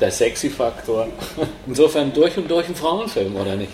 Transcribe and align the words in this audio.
der 0.00 0.10
Sexy-Faktor. 0.10 1.08
Insofern 1.66 2.12
durch 2.12 2.36
und 2.36 2.50
durch 2.50 2.68
ein 2.68 2.74
Frauenfilm, 2.74 3.36
oder 3.36 3.56
nicht? 3.56 3.72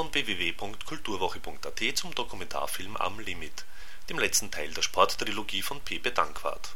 Von 0.00 0.14
www.kulturwoche.at 0.14 1.82
zum 1.94 2.14
Dokumentarfilm 2.14 2.96
Am 2.96 3.20
Limit, 3.20 3.66
dem 4.08 4.18
letzten 4.18 4.50
Teil 4.50 4.72
der 4.72 4.80
Sporttrilogie 4.80 5.60
von 5.60 5.78
Pepe 5.82 6.10
Dankwart. 6.10 6.70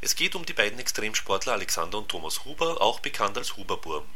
Es 0.00 0.16
geht 0.16 0.34
um 0.34 0.46
die 0.46 0.54
beiden 0.54 0.78
Extremsportler 0.78 1.52
Alexander 1.52 1.98
und 1.98 2.08
Thomas 2.08 2.46
Huber, 2.46 2.80
auch 2.80 3.00
bekannt 3.00 3.36
als 3.36 3.58
Huberburm. 3.58 4.06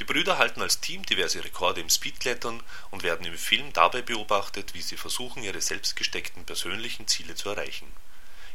Die 0.00 0.04
Brüder 0.04 0.36
halten 0.36 0.60
als 0.60 0.80
Team 0.80 1.06
diverse 1.06 1.42
Rekorde 1.42 1.80
im 1.80 1.88
Speedklettern 1.88 2.62
und 2.90 3.04
werden 3.04 3.24
im 3.24 3.38
Film 3.38 3.72
dabei 3.72 4.02
beobachtet, 4.02 4.74
wie 4.74 4.82
sie 4.82 4.98
versuchen, 4.98 5.42
ihre 5.42 5.62
selbst 5.62 5.96
gesteckten 5.96 6.44
persönlichen 6.44 7.08
Ziele 7.08 7.36
zu 7.36 7.48
erreichen. 7.48 7.90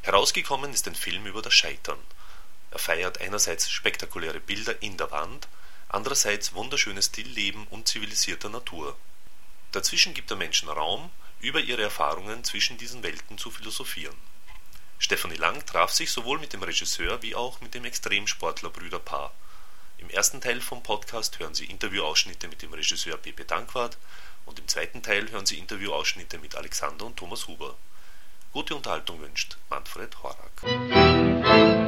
Herausgekommen 0.04 0.72
ist 0.72 0.88
ein 0.88 0.94
Film 0.94 1.26
über 1.26 1.42
das 1.42 1.56
Scheitern. 1.56 1.98
Er 2.70 2.78
feiert 2.78 3.20
einerseits 3.20 3.68
spektakuläre 3.68 4.42
Bilder 4.42 4.80
in 4.84 4.96
der 4.96 5.10
Wand, 5.10 5.48
andererseits 5.96 6.54
wunderschönes 6.54 7.06
Stillleben 7.06 7.66
und 7.68 7.88
zivilisierter 7.88 8.50
Natur. 8.50 8.98
Dazwischen 9.72 10.14
gibt 10.14 10.30
der 10.30 10.36
Menschen 10.36 10.68
Raum, 10.68 11.10
über 11.40 11.62
ihre 11.62 11.84
Erfahrungen 11.84 12.44
zwischen 12.44 12.78
diesen 12.78 13.02
Welten 13.02 13.38
zu 13.38 13.50
philosophieren. 13.50 14.16
Stefanie 15.00 15.38
Lang 15.38 15.66
traf 15.66 15.92
sich 15.92 16.12
sowohl 16.12 16.40
mit 16.40 16.52
dem 16.52 16.64
Regisseur 16.64 17.22
wie 17.22 17.34
auch 17.34 17.62
mit 17.62 17.74
dem 17.74 17.86
Extremsportler-Brüderpaar. 17.86 19.32
Im 19.98 20.10
ersten 20.10 20.42
Teil 20.42 20.60
vom 20.60 20.84
Podcast 20.84 21.40
hören 21.40 21.56
Sie 21.56 21.66
Interviewausschnitte 21.66 22.50
mit 22.50 22.62
dem 22.62 22.74
Regisseur 22.74 23.16
Pepe 23.16 23.46
Dankwart 23.46 23.98
und 24.46 24.60
im 24.60 24.68
zweiten 24.68 25.02
Teil 25.02 25.32
hören 25.32 25.46
Sie 25.46 25.58
Interviewausschnitte 25.58 26.40
mit 26.40 26.56
Alexander 26.56 27.06
und 27.06 27.16
Thomas 27.16 27.48
Huber. 27.48 27.78
Gute 28.52 28.76
Unterhaltung 28.76 29.22
wünscht 29.22 29.58
Manfred 29.70 30.22
Horak. 30.22 31.85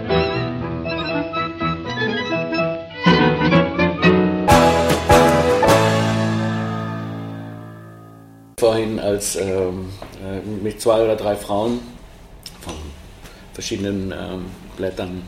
Vorhin 8.60 8.98
als 9.00 9.36
ähm, 9.36 9.90
äh, 10.20 10.40
mit 10.64 10.82
zwei 10.82 11.04
oder 11.04 11.16
drei 11.16 11.36
Frauen 11.36 11.80
von 12.62 12.74
verschiedenen 13.54 14.12
ähm, 14.12 14.46
Blättern, 14.76 15.22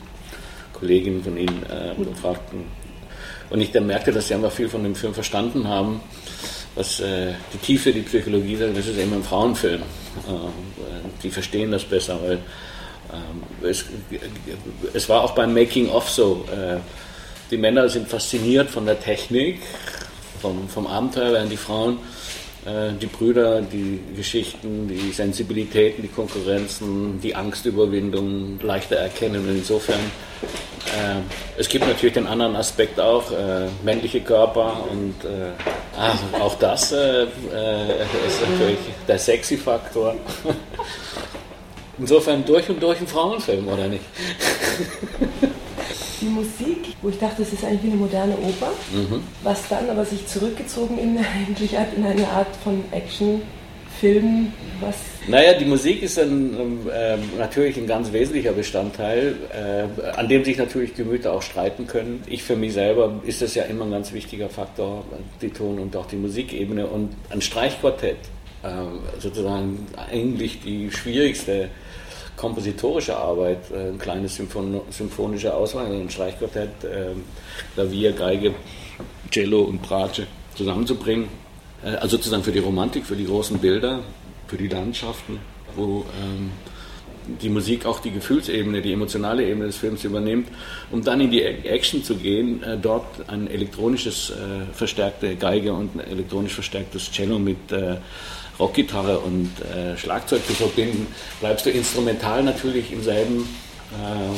Kolleginnen 0.72 1.22
von 1.22 1.36
Ihnen 1.36 1.62
äh, 1.62 1.94
fragten. 2.20 2.64
Und 3.50 3.60
ich 3.60 3.70
dann 3.70 3.86
merkte, 3.86 4.10
dass 4.10 4.26
sie 4.26 4.34
einfach 4.34 4.50
viel 4.50 4.68
von 4.68 4.82
dem 4.82 4.96
Film 4.96 5.14
verstanden 5.14 5.68
haben, 5.68 6.00
was 6.74 6.98
äh, 6.98 7.34
die 7.52 7.58
Tiefe, 7.58 7.92
die 7.92 8.00
Psychologie 8.00 8.56
sagt, 8.56 8.76
das 8.76 8.88
ist 8.88 8.98
immer 8.98 9.14
ein 9.14 9.22
Frauenfilm. 9.22 9.82
Äh, 9.82 9.84
die 11.22 11.30
verstehen 11.30 11.70
das 11.70 11.84
besser, 11.84 12.18
weil 12.24 12.38
ähm, 13.12 13.44
es, 13.62 13.84
es, 14.92 15.08
war 15.08 15.22
auch 15.22 15.36
beim 15.36 15.54
Making-of 15.54 16.10
so. 16.10 16.46
Äh, 16.50 16.78
die 17.52 17.58
Männer 17.58 17.88
sind 17.88 18.08
fasziniert 18.08 18.70
von 18.70 18.86
der 18.86 18.98
Technik, 18.98 19.60
vom, 20.42 20.68
vom 20.68 20.88
Abenteuer, 20.88 21.32
während 21.32 21.52
die 21.52 21.56
Frauen 21.56 21.98
die 22.64 23.06
Brüder, 23.06 23.62
die 23.62 24.00
Geschichten, 24.14 24.86
die 24.86 25.12
Sensibilitäten, 25.12 26.02
die 26.02 26.08
Konkurrenzen, 26.08 27.18
die 27.20 27.34
Angstüberwindung 27.34 28.60
leichter 28.62 28.96
erkennen. 28.96 29.48
Und 29.48 29.56
insofern, 29.56 30.00
äh, 30.86 31.20
es 31.58 31.68
gibt 31.68 31.86
natürlich 31.86 32.14
den 32.14 32.26
anderen 32.26 32.56
Aspekt 32.56 33.00
auch, 33.00 33.30
äh, 33.30 33.68
männliche 33.82 34.20
Körper 34.20 34.84
und 34.90 35.14
äh, 35.24 35.52
ach, 35.98 36.18
auch 36.38 36.54
das 36.58 36.92
äh, 36.92 37.24
ist 37.24 38.42
natürlich 38.50 38.78
der 39.08 39.18
Sexy-Faktor. 39.18 40.16
Insofern 41.98 42.44
durch 42.44 42.68
und 42.68 42.82
durch 42.82 43.00
ein 43.00 43.06
Frauenfilm, 43.06 43.68
oder 43.68 43.86
nicht? 43.88 44.04
die 46.20 46.26
Musik, 46.26 46.79
wo 47.02 47.08
ich 47.08 47.18
dachte, 47.18 47.42
es 47.42 47.52
ist 47.52 47.64
eigentlich 47.64 47.84
wie 47.84 47.88
eine 47.88 47.96
moderne 47.96 48.34
Oper, 48.34 48.72
mhm. 48.92 49.22
was 49.42 49.68
dann 49.68 49.88
aber 49.88 50.04
sich 50.04 50.26
zurückgezogen 50.26 50.98
in, 50.98 51.18
eigentlich 51.46 51.76
hat 51.76 51.94
in 51.96 52.04
eine 52.04 52.28
Art 52.28 52.54
von 52.62 52.84
Actionfilm, 52.90 54.52
was... 54.80 54.96
Naja, 55.26 55.54
die 55.54 55.64
Musik 55.64 56.02
ist 56.02 56.18
ein, 56.18 56.86
äh, 56.92 57.16
natürlich 57.38 57.76
ein 57.76 57.86
ganz 57.86 58.12
wesentlicher 58.12 58.52
Bestandteil, 58.52 59.36
äh, 59.52 60.10
an 60.10 60.28
dem 60.28 60.44
sich 60.44 60.58
natürlich 60.58 60.94
Gemüter 60.94 61.32
auch 61.32 61.42
streiten 61.42 61.86
können. 61.86 62.22
Ich 62.26 62.42
für 62.42 62.56
mich 62.56 62.72
selber 62.72 63.20
ist 63.24 63.40
das 63.42 63.54
ja 63.54 63.64
immer 63.64 63.84
ein 63.84 63.90
ganz 63.90 64.12
wichtiger 64.12 64.48
Faktor, 64.48 65.04
die 65.40 65.50
Ton- 65.50 65.78
und 65.78 65.96
auch 65.96 66.06
die 66.06 66.16
Musikebene 66.16 66.86
und 66.86 67.14
ein 67.30 67.40
Streichquartett, 67.40 68.16
äh, 68.62 68.68
sozusagen 69.18 69.86
eigentlich 69.96 70.60
die 70.60 70.90
schwierigste 70.90 71.68
kompositorische 72.40 73.16
Arbeit, 73.16 73.70
äh, 73.70 73.90
ein 73.90 73.98
kleines 73.98 74.36
Symphon 74.36 74.80
symphonische 74.88 75.52
Auswahl, 75.54 75.86
ein 75.86 76.08
Streichquartett, 76.08 76.84
äh, 76.84 77.10
Klavier, 77.74 78.12
Geige, 78.12 78.54
Cello 79.30 79.60
und 79.60 79.82
Bratsche 79.82 80.26
zusammenzubringen. 80.54 81.28
Äh, 81.84 81.96
also 81.96 82.16
sozusagen 82.16 82.42
für 82.42 82.52
die 82.52 82.60
Romantik, 82.60 83.04
für 83.04 83.16
die 83.16 83.26
großen 83.26 83.58
Bilder, 83.58 84.00
für 84.46 84.56
die 84.56 84.68
Landschaften, 84.68 85.38
wo 85.76 86.06
ähm, 86.22 86.52
die 87.26 87.48
Musik 87.48 87.86
auch 87.86 88.00
die 88.00 88.10
Gefühlsebene, 88.10 88.82
die 88.82 88.92
emotionale 88.92 89.46
Ebene 89.46 89.66
des 89.66 89.76
Films 89.76 90.04
übernimmt, 90.04 90.48
um 90.90 91.02
dann 91.02 91.20
in 91.20 91.30
die 91.30 91.42
Action 91.42 92.02
zu 92.02 92.16
gehen, 92.16 92.62
äh, 92.62 92.76
dort 92.76 93.28
ein 93.28 93.48
elektronisches 93.48 94.30
äh, 94.30 94.72
verstärkte 94.72 95.36
Geige 95.36 95.72
und 95.72 95.96
ein 95.96 96.00
elektronisch 96.00 96.54
verstärktes 96.54 97.10
Cello 97.10 97.38
mit 97.38 97.72
äh, 97.72 97.96
Rockgitarre 98.58 99.18
und 99.18 99.50
äh, 99.60 99.96
Schlagzeug 99.96 100.46
zu 100.46 100.52
verbinden, 100.52 101.06
bleibst 101.40 101.66
du 101.66 101.70
instrumental 101.70 102.42
natürlich 102.42 102.92
im 102.92 103.02
selben 103.02 103.48
äh, 103.92 104.36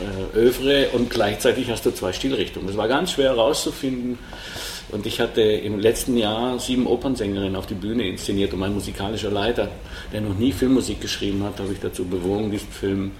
äh, 0.00 0.38
Övre 0.38 0.88
und 0.92 1.10
gleichzeitig 1.10 1.70
hast 1.70 1.84
du 1.84 1.90
zwei 1.90 2.12
Stilrichtungen. 2.12 2.66
Das 2.66 2.76
war 2.76 2.88
ganz 2.88 3.12
schwer 3.12 3.30
herauszufinden. 3.30 4.18
Und 4.92 5.06
ich 5.06 5.20
hatte 5.20 5.40
im 5.40 5.80
letzten 5.80 6.18
Jahr 6.18 6.58
sieben 6.58 6.86
Opernsängerinnen 6.86 7.56
auf 7.56 7.66
die 7.66 7.74
Bühne 7.74 8.06
inszeniert 8.06 8.52
und 8.52 8.60
mein 8.60 8.74
musikalischer 8.74 9.30
Leiter, 9.30 9.70
der 10.12 10.20
noch 10.20 10.36
nie 10.36 10.52
Filmmusik 10.52 11.00
geschrieben 11.00 11.42
hat, 11.44 11.58
habe 11.58 11.72
ich 11.72 11.80
dazu 11.80 12.04
bewogen, 12.04 12.50
diesen 12.50 12.68
Film 12.68 13.12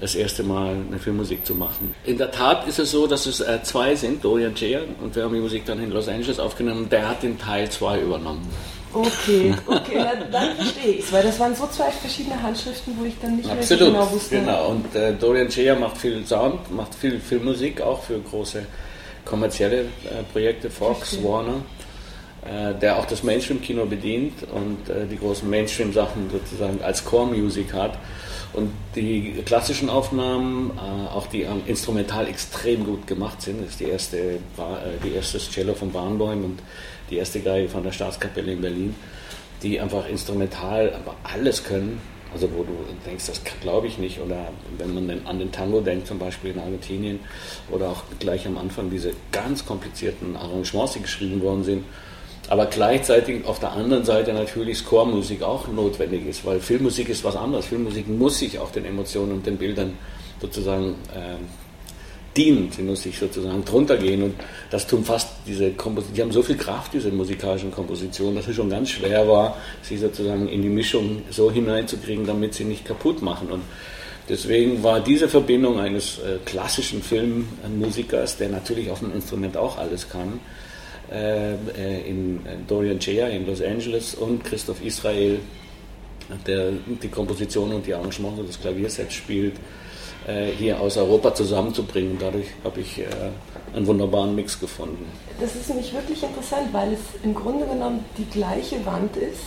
das 0.00 0.14
erste 0.14 0.42
Mal 0.42 0.76
eine 0.88 0.98
Filmmusik 0.98 1.44
zu 1.44 1.54
machen. 1.54 1.94
In 2.06 2.16
der 2.16 2.30
Tat 2.30 2.66
ist 2.66 2.78
es 2.78 2.90
so, 2.90 3.06
dass 3.06 3.26
es 3.26 3.40
äh, 3.40 3.62
zwei 3.62 3.94
sind, 3.94 4.24
Dorian 4.24 4.54
Chair, 4.54 4.84
und 5.02 5.14
wir 5.14 5.24
haben 5.24 5.34
die 5.34 5.40
Musik 5.40 5.66
dann 5.66 5.82
in 5.82 5.90
Los 5.90 6.08
Angeles 6.08 6.40
aufgenommen, 6.40 6.84
und 6.84 6.92
der 6.92 7.06
hat 7.06 7.22
den 7.22 7.38
Teil 7.38 7.68
zwei 7.68 8.00
übernommen. 8.00 8.48
Okay, 8.94 9.54
okay, 9.66 9.96
dann, 9.96 10.32
dann 10.32 10.56
verstehe 10.56 10.92
ich 10.92 11.00
es, 11.00 11.12
weil 11.12 11.22
das 11.22 11.38
waren 11.38 11.54
so 11.54 11.66
zwei 11.66 11.90
verschiedene 11.90 12.42
Handschriften, 12.42 12.94
wo 12.98 13.04
ich 13.04 13.14
dann 13.20 13.36
nicht 13.36 13.50
Absolut, 13.50 13.80
mehr 13.80 13.90
so 13.90 13.92
genau 13.92 14.12
wusste. 14.12 14.36
Genau, 14.36 14.68
und 14.70 14.94
äh, 14.94 15.12
Dorian 15.12 15.48
Chea 15.50 15.74
macht 15.74 15.98
viel 15.98 16.24
Sound, 16.26 16.74
macht 16.74 16.94
viel 16.94 17.20
Filmmusik, 17.20 17.82
auch 17.82 18.02
für 18.02 18.18
große 18.18 18.64
kommerzielle 19.28 19.80
äh, 19.80 20.22
Projekte, 20.32 20.70
Fox. 20.70 21.22
Warner, 21.22 21.62
äh, 22.44 22.74
der 22.74 22.98
auch 22.98 23.06
das 23.06 23.22
Mainstream-Kino 23.22 23.84
bedient 23.86 24.34
und 24.52 24.88
äh, 24.88 25.06
die 25.06 25.18
großen 25.18 25.48
Mainstream-Sachen 25.48 26.30
sozusagen 26.30 26.82
als 26.82 27.04
Core-Music 27.04 27.72
hat. 27.72 27.98
Und 28.54 28.72
die 28.94 29.42
klassischen 29.44 29.90
Aufnahmen, 29.90 30.78
auch 31.14 31.26
die 31.26 31.46
instrumental 31.66 32.26
extrem 32.26 32.86
gut 32.86 33.06
gemacht 33.06 33.42
sind, 33.42 33.60
das 33.60 33.72
ist 33.72 33.80
die 33.80 33.90
erste, 33.90 34.38
die 35.04 35.12
erste 35.12 35.38
Cello 35.38 35.74
von 35.74 35.92
Barnbäum 35.92 36.44
und 36.44 36.58
die 37.10 37.18
erste 37.18 37.40
Geige 37.40 37.68
von 37.68 37.82
der 37.82 37.92
Staatskapelle 37.92 38.52
in 38.52 38.62
Berlin, 38.62 38.94
die 39.62 39.78
einfach 39.78 40.08
instrumental 40.08 40.94
aber 40.94 41.14
alles 41.24 41.62
können. 41.62 42.00
Also 42.32 42.48
wo 42.52 42.62
du 42.62 42.72
denkst, 43.06 43.26
das 43.26 43.42
glaube 43.60 43.86
ich 43.86 43.98
nicht. 43.98 44.20
Oder 44.20 44.48
wenn 44.76 44.94
man 44.94 45.26
an 45.26 45.38
den 45.38 45.50
Tango 45.50 45.80
denkt, 45.80 46.06
zum 46.06 46.18
Beispiel 46.18 46.50
in 46.50 46.58
Argentinien, 46.58 47.20
oder 47.70 47.88
auch 47.90 48.02
gleich 48.18 48.46
am 48.46 48.58
Anfang 48.58 48.90
diese 48.90 49.12
ganz 49.32 49.64
komplizierten 49.64 50.36
Arrangements, 50.36 50.92
die 50.92 51.02
geschrieben 51.02 51.42
worden 51.42 51.64
sind. 51.64 51.84
Aber 52.48 52.66
gleichzeitig 52.66 53.44
auf 53.44 53.58
der 53.58 53.72
anderen 53.72 54.04
Seite 54.04 54.32
natürlich 54.32 54.78
Score-Musik 54.78 55.42
auch 55.42 55.68
notwendig 55.68 56.26
ist, 56.26 56.46
weil 56.46 56.60
Filmmusik 56.60 57.10
ist 57.10 57.22
was 57.22 57.36
anderes. 57.36 57.66
Filmmusik 57.66 58.08
muss 58.08 58.38
sich 58.38 58.58
auch 58.58 58.72
den 58.72 58.86
Emotionen 58.86 59.32
und 59.32 59.46
den 59.46 59.58
Bildern 59.58 59.98
sozusagen 60.40 60.94
äh, 61.14 61.36
dienen. 62.38 62.70
Sie 62.70 62.82
muss 62.82 63.02
sich 63.02 63.18
sozusagen 63.18 63.64
drunter 63.64 63.96
gehen 63.96 64.22
und 64.22 64.34
das 64.70 64.86
tun 64.86 65.04
fast 65.04 65.28
diese 65.46 65.72
Kompositionen, 65.72 66.14
die 66.14 66.22
haben 66.22 66.32
so 66.32 66.42
viel 66.42 66.56
Kraft, 66.56 66.94
diese 66.94 67.10
musikalischen 67.10 67.72
Kompositionen, 67.72 68.36
dass 68.36 68.46
es 68.46 68.54
schon 68.54 68.70
ganz 68.70 68.90
schwer 68.90 69.28
war, 69.28 69.56
sie 69.82 69.96
sozusagen 69.96 70.48
in 70.48 70.62
die 70.62 70.68
Mischung 70.68 71.22
so 71.30 71.50
hineinzukriegen, 71.50 72.24
damit 72.24 72.54
sie 72.54 72.64
nicht 72.64 72.84
kaputt 72.84 73.20
machen. 73.20 73.48
Und 73.48 73.62
deswegen 74.28 74.82
war 74.82 75.00
diese 75.00 75.28
Verbindung 75.28 75.80
eines 75.80 76.18
äh, 76.18 76.38
klassischen 76.44 77.02
Filmmusikers, 77.02 78.38
der 78.38 78.50
natürlich 78.50 78.90
auf 78.90 79.00
dem 79.00 79.12
Instrument 79.12 79.56
auch 79.56 79.76
alles 79.76 80.08
kann, 80.08 80.40
äh, 81.10 81.54
in 82.08 82.40
Dorian 82.68 83.00
Chea 83.00 83.28
in 83.28 83.46
Los 83.46 83.60
Angeles 83.60 84.14
und 84.14 84.44
Christoph 84.44 84.84
Israel, 84.84 85.40
der 86.46 86.72
die 87.02 87.08
Komposition 87.08 87.72
und 87.72 87.86
die 87.86 87.94
Arrangements 87.94 88.38
und 88.38 88.48
das 88.48 88.60
Klavierset 88.60 89.12
spielt, 89.12 89.54
äh, 89.54 89.88
hier 90.58 90.80
aus 90.80 90.96
Europa 90.96 91.34
zusammenzubringen. 91.34 92.18
Dadurch 92.20 92.48
habe 92.62 92.80
ich 92.80 92.98
äh, 92.98 93.06
einen 93.74 93.86
wunderbaren 93.86 94.34
Mix 94.34 94.60
gefunden. 94.60 95.06
Das 95.40 95.54
ist 95.54 95.68
nämlich 95.68 95.92
wirklich 95.94 96.22
interessant, 96.22 96.68
weil 96.72 96.92
es 96.92 97.00
im 97.22 97.34
Grunde 97.34 97.66
genommen 97.66 98.04
die 98.16 98.26
gleiche 98.26 98.84
Wand 98.84 99.16
ist 99.16 99.40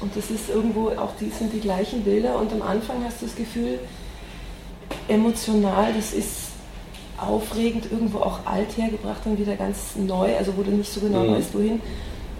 und 0.00 0.16
es 0.16 0.30
ist 0.30 0.48
irgendwo 0.48 0.90
auch 0.90 1.10
die 1.20 1.30
sind 1.30 1.52
die 1.52 1.60
gleichen 1.60 2.04
Bilder 2.04 2.38
und 2.38 2.52
am 2.52 2.62
Anfang 2.62 3.02
hast 3.04 3.20
du 3.20 3.26
das 3.26 3.34
Gefühl, 3.34 3.78
emotional, 5.08 5.92
das 5.94 6.12
ist 6.12 6.48
aufregend, 7.18 7.90
irgendwo 7.90 8.18
auch 8.18 8.40
alt 8.44 8.76
hergebracht 8.76 9.22
und 9.24 9.38
wieder 9.38 9.56
ganz 9.56 9.96
neu, 9.96 10.36
also 10.36 10.56
wo 10.56 10.62
du 10.62 10.70
nicht 10.70 10.92
so 10.92 11.00
genau 11.00 11.24
mhm. 11.24 11.34
weißt, 11.34 11.54
wohin. 11.54 11.80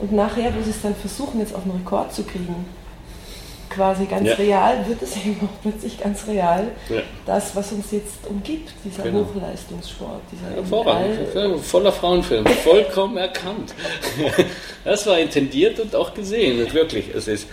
Und 0.01 0.13
nachher, 0.13 0.55
wo 0.55 0.63
sie 0.63 0.71
es 0.71 0.81
dann 0.81 0.95
versuchen, 0.95 1.41
jetzt 1.41 1.55
auf 1.55 1.65
einen 1.65 1.73
Rekord 1.73 2.15
zu 2.15 2.23
kriegen, 2.23 2.65
quasi 3.79 4.07
ganz 4.07 4.27
ja. 4.27 4.35
real, 4.35 4.89
wird 4.89 5.01
es 5.03 5.17
eben 5.17 5.39
auch 5.45 5.63
plötzlich 5.63 6.01
ganz 6.01 6.27
real, 6.27 6.67
ja. 6.89 7.03
das, 7.25 7.55
was 7.55 7.71
uns 7.71 7.93
jetzt 7.93 8.27
umgibt, 8.29 8.73
dieser 8.85 9.05
genau. 9.05 9.21
Hochleistungssport. 9.21 10.21
Dieser 10.33 10.57
Hervorragend, 10.57 11.61
voller 11.65 11.93
Frauenfilm, 11.93 12.45
vollkommen 12.47 13.17
erkannt. 13.17 13.73
das 14.85 15.07
war 15.07 15.19
intendiert 15.19 15.79
und 15.79 15.95
auch 15.95 16.13
gesehen, 16.13 16.61
und 16.61 16.75
wirklich, 16.75 17.15
es 17.15 17.29
ist 17.29 17.47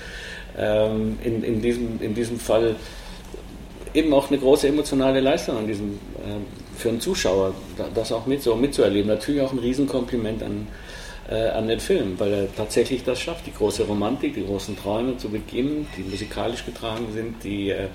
ähm, 0.57 1.19
in, 1.23 1.43
in, 1.43 1.61
diesem, 1.61 2.01
in 2.01 2.15
diesem 2.15 2.39
Fall 2.39 2.75
eben 3.93 4.11
auch 4.11 4.29
eine 4.29 4.39
große 4.39 4.67
emotionale 4.67 5.19
Leistung 5.19 5.57
an 5.57 5.67
diesem, 5.67 5.93
äh, 5.93 6.75
für 6.75 6.89
einen 6.89 7.01
Zuschauer, 7.01 7.53
das 7.93 8.11
auch 8.11 8.25
mit, 8.25 8.41
so 8.41 8.55
mitzuerleben. 8.55 9.09
Natürlich 9.09 9.41
auch 9.41 9.53
ein 9.53 9.59
Riesenkompliment 9.59 10.41
an, 10.41 10.67
äh, 11.29 11.49
an 11.49 11.67
den 11.67 11.79
Film, 11.79 12.19
weil 12.19 12.33
er 12.33 12.55
tatsächlich 12.55 13.03
das 13.03 13.19
schafft, 13.19 13.45
die 13.47 13.53
große 13.53 13.83
Romantik, 13.83 14.35
die 14.35 14.45
großen 14.45 14.77
Träume 14.77 15.17
zu 15.17 15.29
beginnen, 15.29 15.87
die 15.97 16.03
musikalisch 16.03 16.65
getragen 16.65 17.07
sind, 17.13 17.43
die 17.43 17.69
äh, 17.69 17.87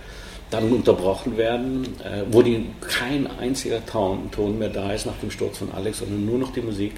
dann 0.50 0.70
unterbrochen 0.70 1.36
werden, 1.36 1.84
äh, 2.02 2.24
wo 2.30 2.42
die, 2.42 2.66
kein 2.80 3.26
einziger 3.38 3.84
Ton, 3.86 4.30
Ton 4.32 4.58
mehr 4.58 4.68
da 4.68 4.92
ist 4.92 5.06
nach 5.06 5.18
dem 5.18 5.30
Sturz 5.30 5.58
von 5.58 5.70
Alex, 5.72 5.98
sondern 5.98 6.26
nur 6.26 6.38
noch 6.38 6.52
die 6.52 6.60
Musik. 6.60 6.94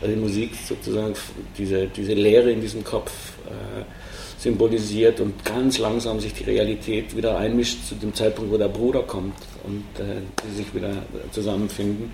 Also 0.00 0.14
die 0.14 0.20
Musik 0.20 0.50
sozusagen, 0.66 1.14
diese, 1.56 1.86
diese 1.86 2.14
Leere 2.14 2.50
in 2.50 2.60
diesem 2.60 2.82
Kopf 2.82 3.12
äh, 3.46 3.84
symbolisiert 4.36 5.20
und 5.20 5.44
ganz 5.44 5.78
langsam 5.78 6.18
sich 6.18 6.34
die 6.34 6.42
Realität 6.42 7.16
wieder 7.16 7.38
einmischt 7.38 7.86
zu 7.86 7.94
dem 7.94 8.12
Zeitpunkt, 8.12 8.50
wo 8.50 8.58
der 8.58 8.66
Bruder 8.66 9.02
kommt 9.02 9.36
und 9.62 9.84
äh, 10.00 10.22
die 10.44 10.56
sich 10.56 10.74
wieder 10.74 10.90
zusammenfinden. 11.30 12.10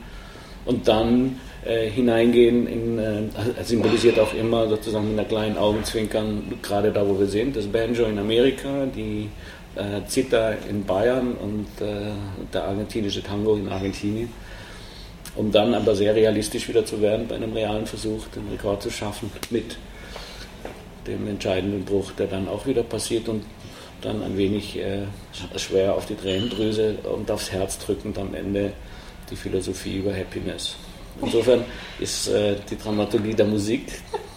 Und 0.64 0.86
dann 0.86 1.40
äh, 1.64 1.88
hineingehen 1.88 2.66
in, 2.66 2.98
äh, 2.98 3.64
symbolisiert 3.64 4.18
auch 4.18 4.34
immer 4.34 4.68
sozusagen 4.68 5.08
mit 5.08 5.18
einer 5.18 5.28
kleinen 5.28 5.56
Augenzwinkern, 5.56 6.42
gerade 6.62 6.92
da, 6.92 7.06
wo 7.08 7.18
wir 7.18 7.26
sind, 7.26 7.56
das 7.56 7.66
Banjo 7.66 8.04
in 8.04 8.18
Amerika, 8.18 8.86
die 8.86 9.28
äh, 9.76 10.06
Zither 10.06 10.56
in 10.68 10.84
Bayern 10.84 11.34
und 11.34 11.66
äh, 11.80 12.10
der 12.52 12.64
argentinische 12.64 13.22
Tango 13.22 13.54
in 13.56 13.68
Argentinien 13.68 14.28
um 15.38 15.52
dann 15.52 15.72
aber 15.72 15.94
sehr 15.94 16.14
realistisch 16.14 16.68
wieder 16.68 16.84
zu 16.84 17.00
werden 17.00 17.28
bei 17.28 17.36
einem 17.36 17.52
realen 17.52 17.86
Versuch, 17.86 18.26
den 18.34 18.48
Rekord 18.50 18.82
zu 18.82 18.90
schaffen 18.90 19.30
mit 19.50 19.76
dem 21.06 21.28
entscheidenden 21.28 21.84
Bruch, 21.84 22.10
der 22.12 22.26
dann 22.26 22.48
auch 22.48 22.66
wieder 22.66 22.82
passiert 22.82 23.28
und 23.28 23.44
dann 24.02 24.22
ein 24.22 24.36
wenig 24.36 24.76
äh, 24.78 25.02
schwer 25.56 25.94
auf 25.94 26.06
die 26.06 26.16
Tränendrüse 26.16 26.96
und 27.14 27.30
aufs 27.30 27.52
Herz 27.52 27.78
drückend 27.78 28.18
am 28.18 28.34
Ende 28.34 28.72
die 29.30 29.36
Philosophie 29.36 29.98
über 29.98 30.14
Happiness. 30.14 30.76
Insofern 31.20 31.64
ist 31.98 32.28
äh, 32.28 32.56
die 32.70 32.78
Dramaturgie 32.78 33.34
der 33.34 33.46
Musik 33.46 33.82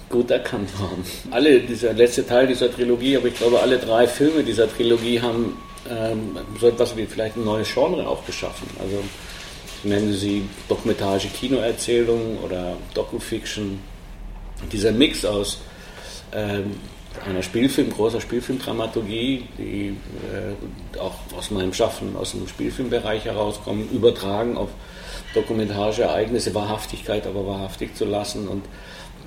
gut 0.10 0.32
erkannt 0.32 0.70
worden. 0.80 1.06
Alle, 1.30 1.62
dieser 1.62 1.94
letzte 1.94 2.26
Teil 2.26 2.48
dieser 2.48 2.72
Trilogie, 2.74 3.18
aber 3.18 3.28
ich 3.28 3.36
glaube, 3.36 3.60
alle 3.60 3.78
drei 3.78 4.08
Filme 4.08 4.44
dieser 4.44 4.70
Trilogie 4.70 5.22
haben 5.22 5.58
ähm, 5.90 6.38
so 6.60 6.68
etwas 6.68 6.96
wie 6.98 7.06
vielleicht 7.06 7.38
ein 7.38 7.46
neues 7.46 7.74
Genre 7.74 8.08
auch 8.08 8.26
geschaffen. 8.26 8.68
Also 8.80 9.00
ich 9.78 9.90
nenne 9.90 10.14
sie 10.14 10.44
Dokumentage, 10.68 11.28
Kinoerzählung 11.28 12.40
oder 12.44 12.78
Docufiction. 12.94 13.80
Dieser 14.72 14.92
Mix 14.92 15.26
aus 15.26 15.60
ähm, 16.34 16.76
einer 17.26 17.44
Spielfilm, 17.44 17.92
großer 17.92 18.22
Spielfilmdramaturgie, 18.22 19.44
die 19.58 19.98
äh, 20.34 21.00
auch 21.00 21.16
aus 21.38 21.52
meinem 21.52 21.74
Schaffen, 21.74 22.16
aus 22.16 22.32
dem 22.32 22.48
Spielfilmbereich 22.48 23.26
herauskommen, 23.26 23.90
übertragen 23.92 24.58
auf 24.58 24.70
dokumentarische 25.34 26.04
Ereignisse, 26.04 26.54
Wahrhaftigkeit 26.56 27.28
aber 27.28 27.46
wahrhaftig 27.46 27.96
zu 27.96 28.06
lassen 28.06 28.48
und 28.48 28.64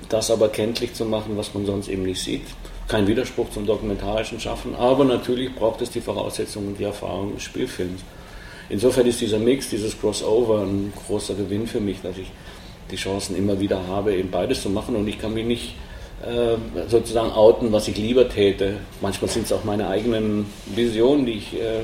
das 0.09 0.29
aber 0.29 0.49
kenntlich 0.49 0.93
zu 0.93 1.05
machen, 1.05 1.37
was 1.37 1.53
man 1.53 1.65
sonst 1.65 1.87
eben 1.87 2.03
nicht 2.03 2.21
sieht. 2.21 2.45
Kein 2.87 3.07
Widerspruch 3.07 3.49
zum 3.49 3.65
dokumentarischen 3.65 4.39
Schaffen, 4.39 4.75
aber 4.75 5.05
natürlich 5.05 5.53
braucht 5.55 5.81
es 5.81 5.89
die 5.89 6.01
Voraussetzungen 6.01 6.69
und 6.69 6.79
die 6.79 6.83
Erfahrung 6.83 7.33
des 7.33 7.43
Spielfilms. 7.43 8.01
Insofern 8.69 9.07
ist 9.07 9.21
dieser 9.21 9.39
Mix, 9.39 9.69
dieses 9.69 9.99
Crossover 9.99 10.61
ein 10.61 10.91
großer 11.07 11.35
Gewinn 11.35 11.67
für 11.67 11.79
mich, 11.79 12.01
dass 12.01 12.17
ich 12.17 12.31
die 12.91 12.95
Chancen 12.95 13.35
immer 13.35 13.59
wieder 13.59 13.87
habe, 13.87 14.15
eben 14.15 14.29
beides 14.29 14.61
zu 14.61 14.69
machen 14.69 14.95
und 14.95 15.07
ich 15.07 15.19
kann 15.19 15.33
mich 15.33 15.45
nicht 15.45 15.75
sozusagen 16.87 17.31
outen, 17.31 17.71
was 17.71 17.87
ich 17.87 17.97
lieber 17.97 18.27
täte. 18.27 18.77
Manchmal 19.01 19.29
sind 19.29 19.45
es 19.45 19.53
auch 19.53 19.63
meine 19.63 19.87
eigenen 19.87 20.47
Visionen, 20.65 21.25
die 21.25 21.33
ich 21.33 21.53
äh, 21.53 21.81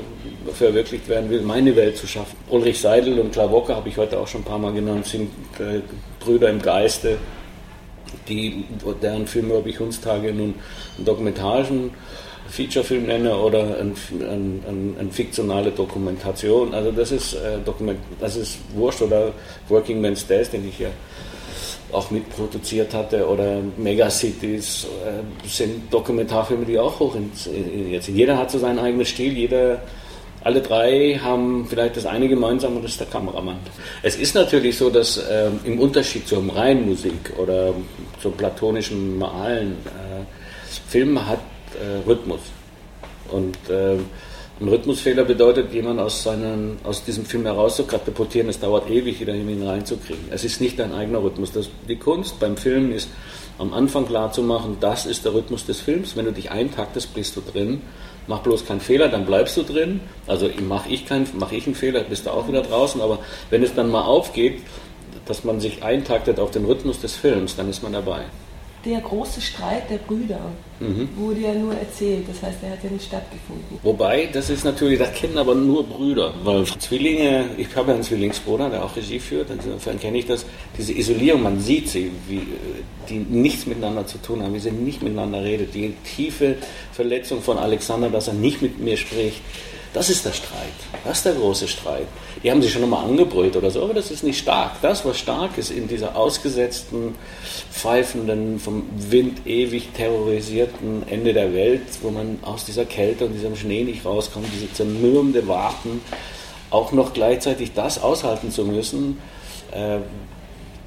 verwirklicht 0.52 1.08
werden 1.08 1.30
will, 1.30 1.42
meine 1.42 1.76
Welt 1.76 1.96
zu 1.96 2.06
schaffen. 2.06 2.36
Ulrich 2.48 2.80
Seidel 2.80 3.20
und 3.20 3.32
Klavocke 3.32 3.76
habe 3.76 3.88
ich 3.88 3.96
heute 3.98 4.18
auch 4.18 4.26
schon 4.26 4.40
ein 4.40 4.44
paar 4.44 4.58
Mal 4.58 4.72
genannt, 4.72 5.06
sind 5.06 5.30
äh, 5.60 5.80
Brüder 6.18 6.48
im 6.48 6.60
Geiste, 6.60 7.18
die, 8.28 8.64
deren 9.02 9.26
Filme 9.26 9.54
habe 9.54 9.68
ich 9.68 9.78
Hundstage 9.78 10.32
nun 10.32 10.54
einen 10.96 11.04
dokumentarischen 11.04 11.90
Featurefilm 12.48 13.06
nenne 13.06 13.36
oder 13.36 13.78
eine 13.78 13.94
ein, 14.10 14.62
ein, 14.68 14.96
ein 14.98 15.10
fiktionale 15.10 15.70
Dokumentation. 15.70 16.74
Also 16.74 16.90
das 16.92 17.12
ist, 17.12 17.34
äh, 17.34 17.58
Dokument, 17.64 17.98
das 18.20 18.36
ist 18.36 18.58
Wurscht 18.74 19.02
oder 19.02 19.32
Working 19.68 20.00
Man's 20.00 20.26
Death, 20.26 20.52
den 20.52 20.68
ich 20.68 20.78
ja 20.78 20.88
auch 21.92 22.10
mitproduziert 22.10 22.94
hatte 22.94 23.26
oder 23.26 23.58
Megacities 23.76 24.84
äh, 24.84 25.48
sind 25.48 25.92
Dokumentarfilme, 25.92 26.64
die 26.64 26.78
auch 26.78 26.98
hoch 27.00 27.14
jetzt 27.14 28.06
sind. 28.06 28.16
Jeder 28.16 28.38
hat 28.38 28.50
so 28.50 28.58
seinen 28.58 28.78
eigenen 28.78 29.06
Stil, 29.06 29.32
jeder, 29.32 29.82
alle 30.44 30.60
drei 30.60 31.20
haben 31.22 31.66
vielleicht 31.68 31.96
das 31.96 32.06
eine 32.06 32.28
gemeinsam 32.28 32.76
und 32.76 32.82
das 32.82 32.92
ist 32.92 33.00
der 33.00 33.06
Kameramann. 33.06 33.58
Es 34.02 34.16
ist 34.16 34.34
natürlich 34.34 34.76
so, 34.76 34.90
dass 34.90 35.18
äh, 35.18 35.50
im 35.64 35.78
Unterschied 35.78 36.26
zur 36.26 36.42
reinen 36.54 36.88
Musik 36.88 37.32
oder 37.38 37.72
zum 38.20 38.32
platonischen 38.32 39.18
Malen, 39.18 39.76
äh, 39.86 40.24
Film 40.88 41.26
hat 41.26 41.40
äh, 41.74 42.08
Rhythmus 42.08 42.40
und 43.30 43.56
äh, 43.70 43.96
ein 44.62 44.68
Rhythmusfehler 44.68 45.24
bedeutet, 45.24 45.72
jemanden 45.72 46.00
aus, 46.00 46.22
seinen, 46.22 46.78
aus 46.84 47.04
diesem 47.04 47.24
Film 47.24 47.44
heraus 47.44 47.76
zu 47.76 47.84
katapultieren. 47.84 48.48
Es 48.48 48.60
dauert 48.60 48.88
ewig, 48.88 49.20
wieder 49.20 49.34
in 49.34 49.48
ihn 49.48 49.66
reinzukriegen. 49.66 50.26
Es 50.30 50.44
ist 50.44 50.60
nicht 50.60 50.78
dein 50.78 50.92
eigener 50.92 51.22
Rhythmus. 51.22 51.52
Das, 51.52 51.68
die 51.88 51.96
Kunst 51.96 52.38
beim 52.38 52.56
Filmen 52.56 52.92
ist, 52.92 53.08
am 53.58 53.72
Anfang 53.74 54.06
klar 54.06 54.32
zu 54.32 54.42
machen, 54.42 54.76
das 54.80 55.04
ist 55.04 55.24
der 55.24 55.34
Rhythmus 55.34 55.66
des 55.66 55.80
Films. 55.80 56.16
Wenn 56.16 56.26
du 56.26 56.32
dich 56.32 56.50
eintaktest, 56.50 57.12
bist 57.14 57.36
du 57.36 57.40
drin. 57.40 57.82
Mach 58.28 58.40
bloß 58.40 58.64
keinen 58.64 58.80
Fehler, 58.80 59.08
dann 59.08 59.26
bleibst 59.26 59.56
du 59.56 59.64
drin. 59.64 60.00
Also 60.26 60.48
mache 60.60 60.88
ich, 60.88 61.04
mach 61.34 61.52
ich 61.52 61.66
einen 61.66 61.74
Fehler, 61.74 62.04
bist 62.04 62.26
du 62.26 62.30
auch 62.30 62.46
wieder 62.46 62.62
draußen. 62.62 63.00
Aber 63.00 63.18
wenn 63.50 63.62
es 63.62 63.74
dann 63.74 63.90
mal 63.90 64.02
aufgeht, 64.02 64.60
dass 65.26 65.44
man 65.44 65.60
sich 65.60 65.82
eintaktet 65.82 66.38
auf 66.38 66.52
den 66.52 66.64
Rhythmus 66.64 67.00
des 67.00 67.14
Films, 67.14 67.56
dann 67.56 67.68
ist 67.68 67.82
man 67.82 67.92
dabei 67.92 68.22
der 68.84 69.00
große 69.00 69.40
Streit 69.40 69.88
der 69.90 69.98
Brüder 69.98 70.40
mhm. 70.80 71.08
wurde 71.16 71.40
ja 71.40 71.54
nur 71.54 71.74
erzählt, 71.74 72.28
das 72.28 72.42
heißt, 72.42 72.58
er 72.62 72.70
hat 72.70 72.82
ja 72.82 72.90
nicht 72.90 73.04
stattgefunden. 73.04 73.78
Wobei, 73.82 74.28
das 74.32 74.50
ist 74.50 74.64
natürlich, 74.64 74.98
das 74.98 75.12
kennen 75.14 75.38
aber 75.38 75.54
nur 75.54 75.84
Brüder, 75.84 76.34
weil 76.42 76.64
Zwillinge, 76.64 77.50
ich 77.56 77.74
habe 77.76 77.88
ja 77.88 77.94
einen 77.94 78.02
Zwillingsbruder, 78.02 78.70
der 78.70 78.84
auch 78.84 78.96
Regie 78.96 79.20
führt, 79.20 79.50
insofern 79.50 80.00
kenne 80.00 80.18
ich 80.18 80.26
das, 80.26 80.44
diese 80.76 80.92
Isolierung, 80.92 81.42
man 81.42 81.60
sieht 81.60 81.88
sie, 81.88 82.10
wie, 82.28 82.42
die 83.08 83.18
nichts 83.18 83.66
miteinander 83.66 84.06
zu 84.06 84.18
tun 84.18 84.42
haben, 84.42 84.54
wie 84.54 84.60
sie 84.60 84.72
nicht 84.72 85.02
miteinander 85.02 85.42
redet, 85.42 85.74
die 85.74 85.94
tiefe 86.04 86.56
Verletzung 86.92 87.42
von 87.42 87.58
Alexander, 87.58 88.10
dass 88.10 88.28
er 88.28 88.34
nicht 88.34 88.62
mit 88.62 88.78
mir 88.80 88.96
spricht, 88.96 89.40
das 89.94 90.08
ist 90.08 90.24
der 90.24 90.32
Streit. 90.32 90.72
Das 91.04 91.18
ist 91.18 91.26
der 91.26 91.34
große 91.34 91.68
Streit. 91.68 92.06
Die 92.42 92.50
haben 92.50 92.62
sich 92.62 92.72
schon 92.72 92.80
nochmal 92.80 93.04
angebrüllt 93.04 93.56
oder 93.56 93.70
so, 93.70 93.82
aber 93.82 93.92
das 93.92 94.10
ist 94.10 94.22
nicht 94.22 94.38
stark. 94.38 94.80
Das, 94.80 95.04
was 95.04 95.18
stark 95.18 95.58
ist 95.58 95.70
in 95.70 95.86
dieser 95.86 96.16
ausgesetzten, 96.16 97.14
pfeifenden, 97.70 98.58
vom 98.58 98.84
Wind 98.96 99.46
ewig 99.46 99.90
terrorisierten 99.94 101.06
Ende 101.08 101.34
der 101.34 101.52
Welt, 101.52 101.82
wo 102.00 102.10
man 102.10 102.38
aus 102.42 102.64
dieser 102.64 102.86
Kälte 102.86 103.26
und 103.26 103.34
diesem 103.34 103.54
Schnee 103.54 103.84
nicht 103.84 104.04
rauskommt, 104.06 104.46
diese 104.54 104.72
zermürbende 104.72 105.46
Warten, 105.46 106.00
auch 106.70 106.92
noch 106.92 107.12
gleichzeitig 107.12 107.72
das 107.74 108.02
aushalten 108.02 108.50
zu 108.50 108.64
müssen, 108.64 109.18
äh, 109.72 109.98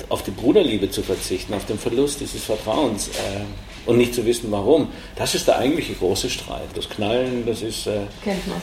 auf 0.10 0.24
die 0.24 0.32
Bruderliebe 0.32 0.90
zu 0.90 1.04
verzichten, 1.04 1.54
auf 1.54 1.66
den 1.66 1.78
Verlust 1.78 2.22
dieses 2.22 2.44
Vertrauens. 2.44 3.10
Äh, 3.10 3.12
und 3.86 3.98
nicht 3.98 4.14
zu 4.14 4.26
wissen, 4.26 4.52
warum. 4.52 4.90
Das 5.16 5.36
ist 5.36 5.48
der 5.48 5.58
eigentliche 5.58 5.94
große 5.94 6.30
Streit. 6.30 6.70
Das 6.74 6.90
Knallen, 6.90 7.46
das 7.46 7.62
ist 7.62 7.88
äh, 7.88 8.02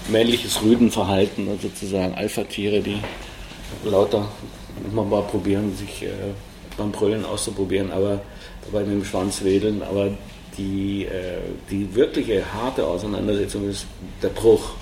männliches 0.09 0.63
Rüdenverhalten, 0.63 1.49
also 1.49 1.69
sozusagen 1.69 2.15
Alpha-Tiere, 2.15 2.81
die 2.81 2.99
lauter 3.85 4.29
immer 4.91 5.05
mal 5.05 5.23
probieren, 5.23 5.77
sich 5.77 6.03
äh, 6.03 6.11
beim 6.77 6.93
Brüllen 6.93 7.25
auszuprobieren, 7.25 7.91
aber 7.93 8.21
dabei 8.67 8.85
mit 8.85 8.93
dem 8.93 9.05
Schwanz 9.05 9.45
wedeln, 9.45 9.83
aber 9.83 10.11
die, 10.57 11.05
äh, 11.05 11.39
die 11.71 11.95
wirkliche 11.95 12.43
harte 12.53 12.87
Auseinandersetzung 12.87 13.69
ist 13.69 13.87
der 14.23 14.29
Bruch. 14.29 14.73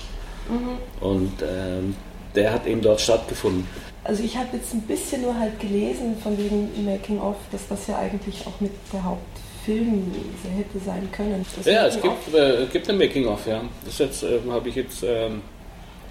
Mhm. 0.49 1.05
Und 1.05 1.33
ähm, 1.41 1.95
der 2.35 2.53
hat 2.53 2.65
eben 2.65 2.81
dort 2.81 3.01
stattgefunden. 3.01 3.67
Also 4.03 4.23
ich 4.23 4.35
habe 4.35 4.57
jetzt 4.57 4.73
ein 4.73 4.81
bisschen 4.81 5.21
nur 5.21 5.37
halt 5.37 5.59
gelesen 5.59 6.17
von 6.21 6.37
wegen 6.37 6.69
Making 6.85 7.19
of, 7.19 7.35
dass 7.51 7.67
das 7.67 7.85
ja 7.87 7.99
eigentlich 7.99 8.45
auch 8.47 8.59
mit 8.59 8.71
der 8.91 9.03
Hauptfilm 9.03 10.11
hätte 10.55 10.83
sein 10.83 11.07
können. 11.11 11.45
Das 11.55 11.65
ja, 11.65 11.85
es 11.85 12.01
gibt, 12.01 12.33
äh, 12.33 12.65
gibt 12.71 12.89
ein 12.89 12.97
Making 12.97 13.27
of, 13.27 13.45
ja. 13.45 13.61
Das 13.85 13.99
jetzt 13.99 14.23
äh, 14.23 14.39
habe 14.49 14.69
ich 14.69 14.75
jetzt. 14.75 15.03
Ähm, 15.03 15.41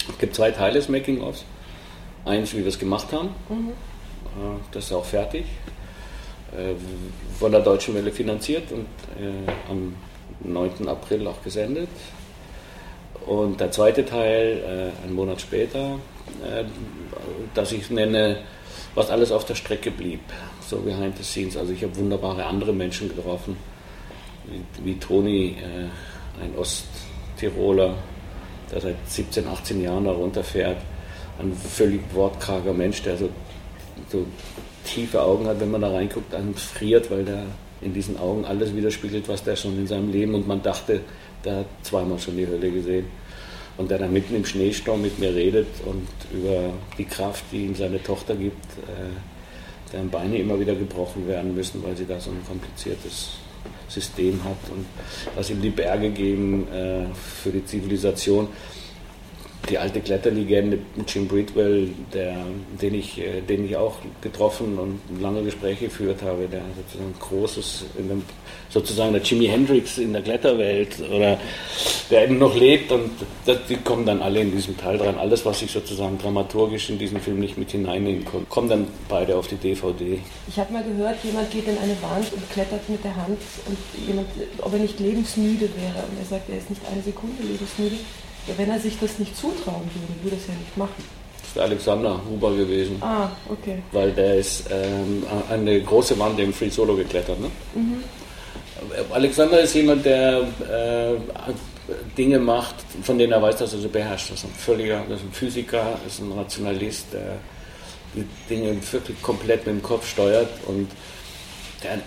es 0.09 0.19
gibt 0.19 0.35
zwei 0.35 0.51
Teile 0.51 0.75
des 0.75 0.89
Making 0.89 1.21
ofs. 1.21 1.45
Eins, 2.25 2.53
wie 2.55 2.59
wir 2.59 2.69
es 2.69 2.79
gemacht 2.79 3.13
haben. 3.13 3.31
Mhm. 3.49 3.71
Äh, 3.71 4.59
das 4.73 4.87
ist 4.87 4.93
auch 4.93 5.05
fertig. 5.05 5.45
Äh, 6.53 6.75
von 7.39 7.53
der 7.53 7.61
Deutschen 7.61 7.95
Welle 7.95 8.13
finanziert 8.13 8.71
und 8.73 8.87
äh, 9.21 9.71
am 9.71 9.95
9. 10.41 10.89
April 10.89 11.27
auch 11.27 11.43
gesendet. 11.43 11.89
Und 13.27 13.61
der 13.61 13.71
zweite 13.71 14.05
Teil, 14.05 14.93
äh, 15.03 15.05
einen 15.05 15.15
Monat 15.15 15.41
später, 15.41 15.99
äh, 16.45 16.65
das 17.55 17.73
ich 17.73 17.91
nenne, 17.91 18.39
was 18.95 19.11
alles 19.11 19.33
auf 19.33 19.45
der 19.45 19.55
Strecke 19.55 19.91
blieb, 19.91 20.21
so 20.67 20.79
behind 20.79 21.17
the 21.17 21.25
scenes. 21.25 21.57
Also 21.57 21.73
ich 21.73 21.83
habe 21.83 21.97
wunderbare 21.97 22.45
andere 22.45 22.73
Menschen 22.73 23.09
getroffen, 23.09 23.57
wie, 24.83 24.95
Toni, 24.95 25.57
äh, 25.61 26.43
ein 26.43 26.57
Osttiroler, 26.57 27.95
der 28.73 28.81
seit 28.81 28.97
17, 29.07 29.47
18 29.47 29.83
Jahren 29.83 30.05
da 30.05 30.13
runterfährt. 30.13 30.79
Ein 31.39 31.53
völlig 31.55 32.03
wortkarger 32.15 32.73
Mensch, 32.73 33.03
der 33.03 33.17
so, 33.17 33.31
so 34.09 34.27
tiefe 34.85 35.23
Augen 35.23 35.47
hat, 35.47 35.61
wenn 35.61 35.71
man 35.71 35.81
da 35.81 35.91
reinguckt, 35.91 36.35
einem 36.35 36.55
friert, 36.55 37.11
weil 37.11 37.25
der 37.25 37.45
in 37.81 37.95
diesen 37.95 38.19
Augen 38.19 38.45
alles 38.45 38.75
widerspiegelt, 38.75 39.29
was 39.29 39.43
der 39.43 39.57
schon 39.57 39.79
in 39.79 39.87
seinem 39.87 40.11
Leben 40.11 40.35
und 40.35 40.47
man 40.47 40.63
dachte, 40.63 41.01
der 41.45 41.57
hat 41.57 41.67
zweimal 41.83 42.19
schon 42.19 42.37
die 42.37 42.47
Hölle 42.47 42.71
gesehen. 42.71 43.07
Und 43.81 43.91
der 43.91 43.97
dann 43.97 44.13
mitten 44.13 44.37
im 44.37 44.45
Schneesturm 44.45 45.01
mit 45.01 45.19
mir 45.19 45.35
redet 45.35 45.67
und 45.87 46.07
über 46.35 46.75
die 46.99 47.07
Kraft, 47.07 47.45
die 47.51 47.65
ihm 47.65 47.75
seine 47.75 48.03
Tochter 48.03 48.37
gibt, 48.37 48.63
äh, 48.87 49.91
deren 49.91 50.11
Beine 50.11 50.37
immer 50.37 50.61
wieder 50.61 50.75
gebrochen 50.75 51.27
werden 51.27 51.55
müssen, 51.55 51.83
weil 51.83 51.97
sie 51.97 52.05
da 52.05 52.21
so 52.21 52.29
ein 52.31 52.45
kompliziertes 52.47 53.39
System 53.89 54.45
hat 54.45 54.71
und 54.71 54.85
was 55.35 55.49
ihm 55.49 55.63
die 55.63 55.71
Berge 55.71 56.11
geben 56.11 56.69
äh, 56.71 57.07
für 57.15 57.53
die 57.53 57.65
Zivilisation 57.65 58.49
die 59.69 59.79
alte 59.79 60.01
Kletterlegende 60.01 60.79
Jim 61.07 61.29
Bridwell, 61.29 61.91
der, 62.13 62.37
den, 62.81 62.95
ich, 62.95 63.19
äh, 63.19 63.41
den 63.43 63.67
ich 63.67 63.77
auch 63.77 63.97
getroffen 64.21 64.79
und 64.79 65.01
lange 65.21 65.43
Gespräche 65.43 65.87
geführt 65.87 66.23
habe, 66.23 66.49
der 66.49 66.63
sozusagen 66.77 67.15
großes, 67.19 67.85
dem, 67.99 68.23
sozusagen 68.69 69.13
der 69.13 69.23
Jimi 69.23 69.47
Hendrix 69.47 69.99
in 69.99 70.13
der 70.13 70.23
Kletterwelt 70.23 70.97
oder 71.01 71.39
der 72.11 72.25
eben 72.25 72.39
noch 72.39 72.57
lebt 72.57 72.91
und 72.91 73.11
das, 73.45 73.59
die 73.69 73.77
kommen 73.77 74.07
dann 74.07 74.23
alle 74.23 74.41
in 74.41 74.51
diesem 74.51 74.77
Teil 74.77 74.99
dran. 74.99 75.19
Alles, 75.19 75.45
was 75.45 75.63
ich 75.63 75.71
sozusagen 75.71 76.19
dramaturgisch 76.19 76.91
in 76.91 76.99
diesen 76.99 77.21
Film 77.21 77.39
nicht 77.39 77.59
mit 77.59 77.71
hineinnehmen 77.71 78.25
konnte, 78.25 78.47
kommen 78.49 78.69
dann 78.69 78.87
beide 79.09 79.37
auf 79.37 79.47
die 79.47 79.57
DVD. 79.57 80.19
Ich 80.49 80.59
habe 80.59 80.73
mal 80.73 80.83
gehört, 80.83 81.23
jemand 81.23 81.51
geht 81.51 81.69
in 81.69 81.79
eine 81.79 81.97
Wand 82.03 82.33
und 82.33 82.51
klettert 82.51 82.89
mit 82.89 83.05
der 83.05 83.15
Hand 83.15 83.39
und 83.67 83.79
jemand, 84.07 84.29
ob 84.63 84.73
er 84.73 84.79
nicht 84.79 84.99
lebensmüde 84.99 85.69
wäre 85.77 86.05
und 86.09 86.19
er 86.19 86.25
sagt, 86.29 86.49
er 86.49 86.59
ist 86.59 86.71
nicht 86.71 86.83
eine 86.91 87.03
Sekunde 87.03 87.43
lebensmüde. 87.43 87.97
Wenn 88.57 88.71
er 88.71 88.81
sich 88.81 88.99
das 88.99 89.19
nicht 89.19 89.37
zutrauen 89.37 89.83
würde, 89.95 90.23
würde 90.23 90.37
er 90.37 90.41
es 90.41 90.47
ja 90.47 90.55
nicht 90.55 90.77
machen. 90.77 91.05
Das 91.39 91.49
ist 91.49 91.57
der 91.57 91.63
Alexander 91.65 92.21
Huber 92.29 92.55
gewesen. 92.55 92.97
Ah, 93.01 93.29
okay. 93.49 93.83
Weil 93.93 94.13
der 94.13 94.37
ist 94.37 94.65
ähm, 94.71 95.25
eine 95.51 95.81
große 95.83 96.19
Wand 96.19 96.39
im 96.39 96.53
Free 96.53 96.71
Solo 96.71 96.95
geklettert. 96.95 97.41
Ne? 97.41 97.51
Mhm. 97.75 98.03
Alexander 99.11 99.61
ist 99.61 99.75
jemand, 99.75 100.05
der 100.05 100.41
äh, 100.41 101.53
Dinge 102.17 102.39
macht, 102.39 102.77
von 103.03 103.19
denen 103.19 103.33
er 103.33 103.43
weiß, 103.43 103.57
dass 103.57 103.73
er 103.73 103.81
sie 103.81 103.89
beherrscht. 103.89 104.31
Das 104.31 104.39
ist 104.41 104.45
ein 104.45 104.55
völliger, 104.55 105.05
das 105.09 105.21
ist 105.21 105.27
ein 105.27 105.33
Physiker, 105.33 105.99
ist 106.07 106.21
ein 106.21 106.33
Rationalist, 106.33 107.13
der 107.13 107.39
die 108.15 108.25
Dinge 108.49 108.77
wirklich 108.91 109.21
komplett 109.23 109.67
mit 109.67 109.77
dem 109.77 109.83
Kopf 109.83 110.09
steuert 110.09 110.49
und 110.67 110.91
der 111.83 111.99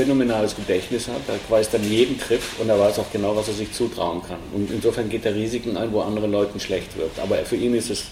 phänomenales 0.00 0.56
Gedächtnis 0.56 1.08
hat. 1.08 1.20
Er 1.28 1.38
weiß 1.54 1.70
dann 1.70 1.84
jeden 1.84 2.18
Griff 2.18 2.58
und 2.58 2.70
er 2.70 2.78
weiß 2.78 2.98
auch 3.00 3.12
genau, 3.12 3.36
was 3.36 3.48
er 3.48 3.54
sich 3.54 3.72
zutrauen 3.72 4.22
kann. 4.22 4.38
Und 4.54 4.70
insofern 4.70 5.10
geht 5.10 5.26
er 5.26 5.34
Risiken 5.34 5.76
ein, 5.76 5.92
wo 5.92 6.00
anderen 6.00 6.32
Leuten 6.32 6.58
schlecht 6.58 6.96
wird. 6.96 7.10
Aber 7.22 7.36
für 7.44 7.56
ihn 7.56 7.74
ist 7.74 7.90
es 7.90 8.06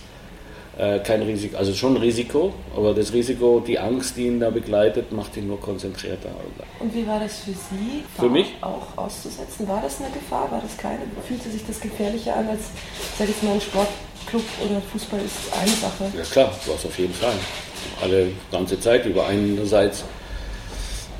äh, 0.76 0.98
kein 0.98 1.22
Risiko, 1.22 1.56
also 1.56 1.72
schon 1.72 1.94
ein 1.94 2.02
Risiko, 2.02 2.52
aber 2.76 2.92
das 2.92 3.14
Risiko, 3.14 3.62
die 3.66 3.78
Angst, 3.78 4.18
die 4.18 4.26
ihn 4.26 4.38
da 4.38 4.50
begleitet, 4.50 5.12
macht 5.12 5.34
ihn 5.38 5.46
nur 5.48 5.58
konzentrierter. 5.60 6.28
Und 6.78 6.94
wie 6.94 7.06
war 7.06 7.20
das 7.20 7.38
für 7.38 7.52
Sie? 7.52 8.04
Für 8.18 8.28
mich? 8.28 8.54
Auch 8.60 8.86
auszusetzen. 8.96 9.66
War 9.66 9.80
das 9.80 9.98
eine 10.00 10.10
Gefahr? 10.10 10.46
War 10.50 10.60
das 10.60 10.76
keine? 10.76 11.00
Fühlte 11.26 11.48
sich 11.50 11.66
das 11.66 11.80
gefährlicher 11.80 12.36
an 12.36 12.48
als, 12.48 12.64
sag 13.18 13.30
ich 13.30 13.42
mal, 13.42 13.54
ein 13.54 13.60
Sportclub 13.62 14.44
oder 14.62 14.82
Fußball 14.92 15.20
ist 15.20 15.58
eine 15.58 15.70
Sache? 15.70 16.12
Ja 16.14 16.22
klar, 16.22 16.50
war 16.66 16.74
es 16.74 16.84
auf 16.84 16.98
jeden 16.98 17.14
Fall. 17.14 17.34
Alle 18.02 18.28
ganze 18.52 18.78
Zeit 18.78 19.06
über 19.06 19.26
einerseits 19.26 20.04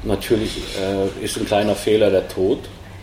Natürlich 0.04 0.58
äh, 0.80 1.24
ist 1.24 1.36
ein 1.36 1.46
kleiner 1.46 1.74
Fehler 1.74 2.10
der 2.10 2.28
Tod 2.28 2.60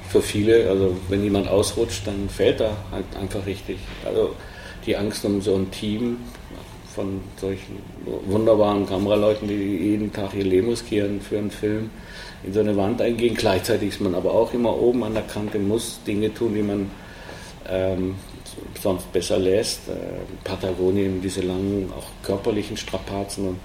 für 0.09 0.21
viele. 0.21 0.69
Also 0.69 0.95
wenn 1.09 1.23
jemand 1.23 1.47
ausrutscht, 1.47 2.07
dann 2.07 2.29
fällt 2.29 2.61
er 2.61 2.77
halt 2.91 3.05
einfach 3.19 3.45
richtig. 3.45 3.77
Also 4.05 4.35
die 4.85 4.95
Angst 4.95 5.25
um 5.25 5.41
so 5.41 5.55
ein 5.55 5.71
Team 5.71 6.17
von 6.95 7.21
solchen 7.41 7.77
wunderbaren 8.25 8.85
Kameraleuten, 8.87 9.47
die 9.47 9.53
jeden 9.53 10.13
Tag 10.13 10.33
ihr 10.33 10.45
Leben 10.45 10.69
riskieren 10.69 11.19
für 11.19 11.37
einen 11.37 11.51
Film, 11.51 11.89
in 12.43 12.53
so 12.53 12.61
eine 12.61 12.77
Wand 12.77 13.01
eingehen. 13.01 13.35
Gleichzeitig 13.35 13.89
ist 13.89 14.01
man 14.01 14.15
aber 14.15 14.33
auch 14.33 14.53
immer 14.53 14.73
oben 14.81 15.03
an 15.03 15.13
der 15.13 15.23
Kante, 15.23 15.59
muss 15.59 15.99
Dinge 16.07 16.33
tun, 16.33 16.53
die 16.55 16.61
man 16.61 16.89
ähm, 17.69 18.15
sonst 18.81 19.11
besser 19.11 19.37
lässt. 19.37 19.89
Äh, 19.89 19.93
Patagonien, 20.45 21.21
diese 21.21 21.41
langen, 21.41 21.91
auch 21.97 22.07
körperlichen 22.25 22.77
Strapazen 22.77 23.49
und 23.49 23.59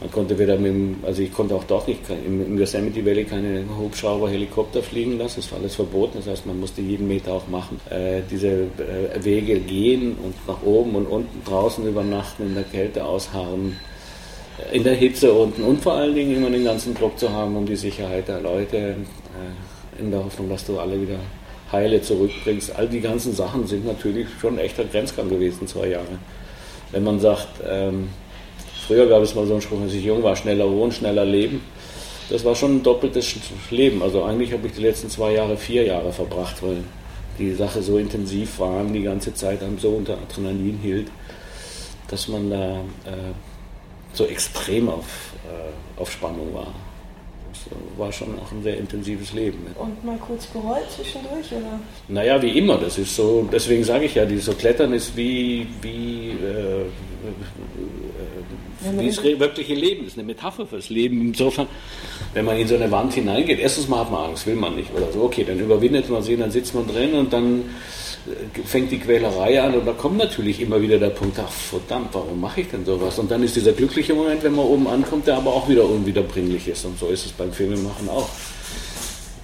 man 0.00 0.10
konnte 0.10 0.38
weder 0.38 0.56
mit 0.56 0.72
dem, 0.72 0.96
also 1.02 1.22
ich 1.22 1.32
konnte 1.32 1.54
auch 1.54 1.64
dort 1.64 1.88
nicht 1.88 2.00
im, 2.26 2.58
Yosemite 2.58 3.04
Valley 3.04 3.24
keine 3.24 3.64
Hubschrauber, 3.78 4.28
Helikopter 4.28 4.82
fliegen 4.82 5.18
lassen, 5.18 5.36
das 5.36 5.50
war 5.52 5.58
alles 5.60 5.76
verboten, 5.76 6.18
das 6.18 6.26
heißt 6.26 6.46
man 6.46 6.58
musste 6.58 6.80
jeden 6.80 7.06
Meter 7.08 7.32
auch 7.32 7.46
machen. 7.48 7.80
Äh, 7.90 8.22
diese 8.30 8.48
äh, 8.48 9.24
Wege 9.24 9.60
gehen 9.60 10.16
und 10.22 10.34
nach 10.46 10.62
oben 10.62 10.96
und 10.96 11.06
unten 11.06 11.42
draußen 11.44 11.86
übernachten, 11.86 12.42
in 12.42 12.54
der 12.54 12.64
Kälte 12.64 13.04
ausharren, 13.04 13.76
äh, 14.58 14.76
in 14.76 14.84
der 14.84 14.94
Hitze 14.94 15.32
unten 15.32 15.62
und 15.62 15.80
vor 15.80 15.94
allen 15.94 16.14
Dingen 16.14 16.36
immer 16.36 16.50
den 16.50 16.64
ganzen 16.64 16.94
Druck 16.94 17.18
zu 17.18 17.30
haben 17.30 17.56
um 17.56 17.66
die 17.66 17.76
Sicherheit 17.76 18.28
der 18.28 18.40
Leute, 18.40 18.76
äh, 18.76 20.00
in 20.00 20.10
der 20.10 20.24
Hoffnung, 20.24 20.48
dass 20.48 20.66
du 20.66 20.78
alle 20.78 21.00
wieder 21.00 21.18
heile 21.70 22.02
zurückbringst. 22.02 22.76
All 22.76 22.88
die 22.88 23.00
ganzen 23.00 23.32
Sachen 23.32 23.66
sind 23.66 23.86
natürlich 23.86 24.26
schon 24.40 24.54
ein 24.54 24.64
echter 24.64 24.84
Grenzgang 24.84 25.28
gewesen, 25.28 25.66
zwei 25.66 25.88
Jahre. 25.88 26.18
Wenn 26.90 27.04
man 27.04 27.20
sagt, 27.20 27.48
ähm, 27.66 28.08
Früher 28.86 29.06
gab 29.06 29.22
es 29.22 29.34
mal 29.34 29.46
so 29.46 29.54
einen 29.54 29.62
Spruch, 29.62 29.80
als 29.80 29.94
ich 29.94 30.04
jung 30.04 30.22
war, 30.22 30.36
schneller 30.36 30.70
wohnen, 30.70 30.92
schneller 30.92 31.24
leben. 31.24 31.62
Das 32.30 32.44
war 32.44 32.54
schon 32.54 32.76
ein 32.76 32.82
doppeltes 32.82 33.34
Leben. 33.70 34.02
Also 34.02 34.24
eigentlich 34.24 34.52
habe 34.52 34.66
ich 34.66 34.74
die 34.74 34.82
letzten 34.82 35.08
zwei 35.08 35.32
Jahre, 35.32 35.56
vier 35.56 35.84
Jahre 35.84 36.12
verbracht, 36.12 36.62
weil 36.62 36.78
die 37.38 37.52
Sache 37.52 37.82
so 37.82 37.98
intensiv 37.98 38.58
war, 38.58 38.84
die 38.84 39.02
ganze 39.02 39.34
Zeit 39.34 39.62
einem 39.62 39.78
so 39.78 39.90
unter 39.90 40.14
Adrenalin 40.14 40.78
hielt, 40.82 41.08
dass 42.08 42.28
man 42.28 42.50
da 42.50 42.80
äh, 43.06 43.32
so 44.12 44.26
extrem 44.26 44.88
auf, 44.88 45.32
äh, 45.46 46.00
auf 46.00 46.10
Spannung 46.10 46.54
war 46.54 46.72
war 47.96 48.12
schon 48.12 48.38
auch 48.38 48.50
ein 48.52 48.62
sehr 48.62 48.76
intensives 48.78 49.32
Leben. 49.32 49.66
Und 49.76 50.04
mal 50.04 50.18
kurz 50.18 50.46
bereut 50.46 50.90
zwischendurch, 50.90 51.52
oder? 51.52 51.80
Naja, 52.08 52.40
wie 52.42 52.58
immer. 52.58 52.78
Das 52.78 52.98
ist 52.98 53.14
so, 53.14 53.48
deswegen 53.50 53.84
sage 53.84 54.04
ich 54.06 54.14
ja, 54.14 54.24
dieses 54.24 54.46
so 54.46 54.52
Klettern 54.52 54.92
ist 54.92 55.16
wie, 55.16 55.66
wie, 55.80 56.30
äh, 56.30 56.82
äh, 56.82 56.84
wie 58.98 59.06
das 59.06 59.22
wirkliche 59.22 59.74
Leben. 59.74 60.04
Das 60.04 60.12
ist 60.12 60.18
eine 60.18 60.26
Metapher 60.26 60.66
fürs 60.66 60.90
Leben. 60.90 61.20
Insofern, 61.20 61.66
wenn 62.32 62.44
man 62.44 62.58
in 62.58 62.68
so 62.68 62.74
eine 62.74 62.90
Wand 62.90 63.14
hineingeht, 63.14 63.58
erstens 63.60 63.88
mal 63.88 64.00
hat 64.00 64.10
man 64.10 64.30
Angst, 64.30 64.46
will 64.46 64.56
man 64.56 64.76
nicht. 64.76 64.94
Oder 64.94 65.10
so, 65.12 65.22
okay, 65.22 65.44
dann 65.44 65.58
überwindet 65.58 66.08
man 66.10 66.22
sie, 66.22 66.36
dann 66.36 66.50
sitzt 66.50 66.74
man 66.74 66.86
drin 66.86 67.14
und 67.14 67.32
dann 67.32 67.64
fängt 68.64 68.90
die 68.90 68.98
Quälerei 68.98 69.60
an 69.60 69.74
und 69.74 69.86
da 69.86 69.92
kommt 69.92 70.16
natürlich 70.16 70.60
immer 70.60 70.80
wieder 70.80 70.98
der 70.98 71.10
Punkt, 71.10 71.38
ach 71.38 71.50
verdammt, 71.50 72.08
warum 72.12 72.40
mache 72.40 72.62
ich 72.62 72.70
denn 72.70 72.84
sowas? 72.84 73.18
Und 73.18 73.30
dann 73.30 73.42
ist 73.42 73.54
dieser 73.54 73.72
glückliche 73.72 74.14
Moment, 74.14 74.42
wenn 74.42 74.54
man 74.54 74.64
oben 74.64 74.86
ankommt, 74.88 75.26
der 75.26 75.36
aber 75.36 75.52
auch 75.52 75.68
wieder 75.68 75.84
unwiederbringlich 75.84 76.68
ist. 76.68 76.84
Und 76.86 76.98
so 76.98 77.08
ist 77.08 77.26
es 77.26 77.32
beim 77.32 77.52
Filmemachen 77.52 78.08
auch. 78.08 78.28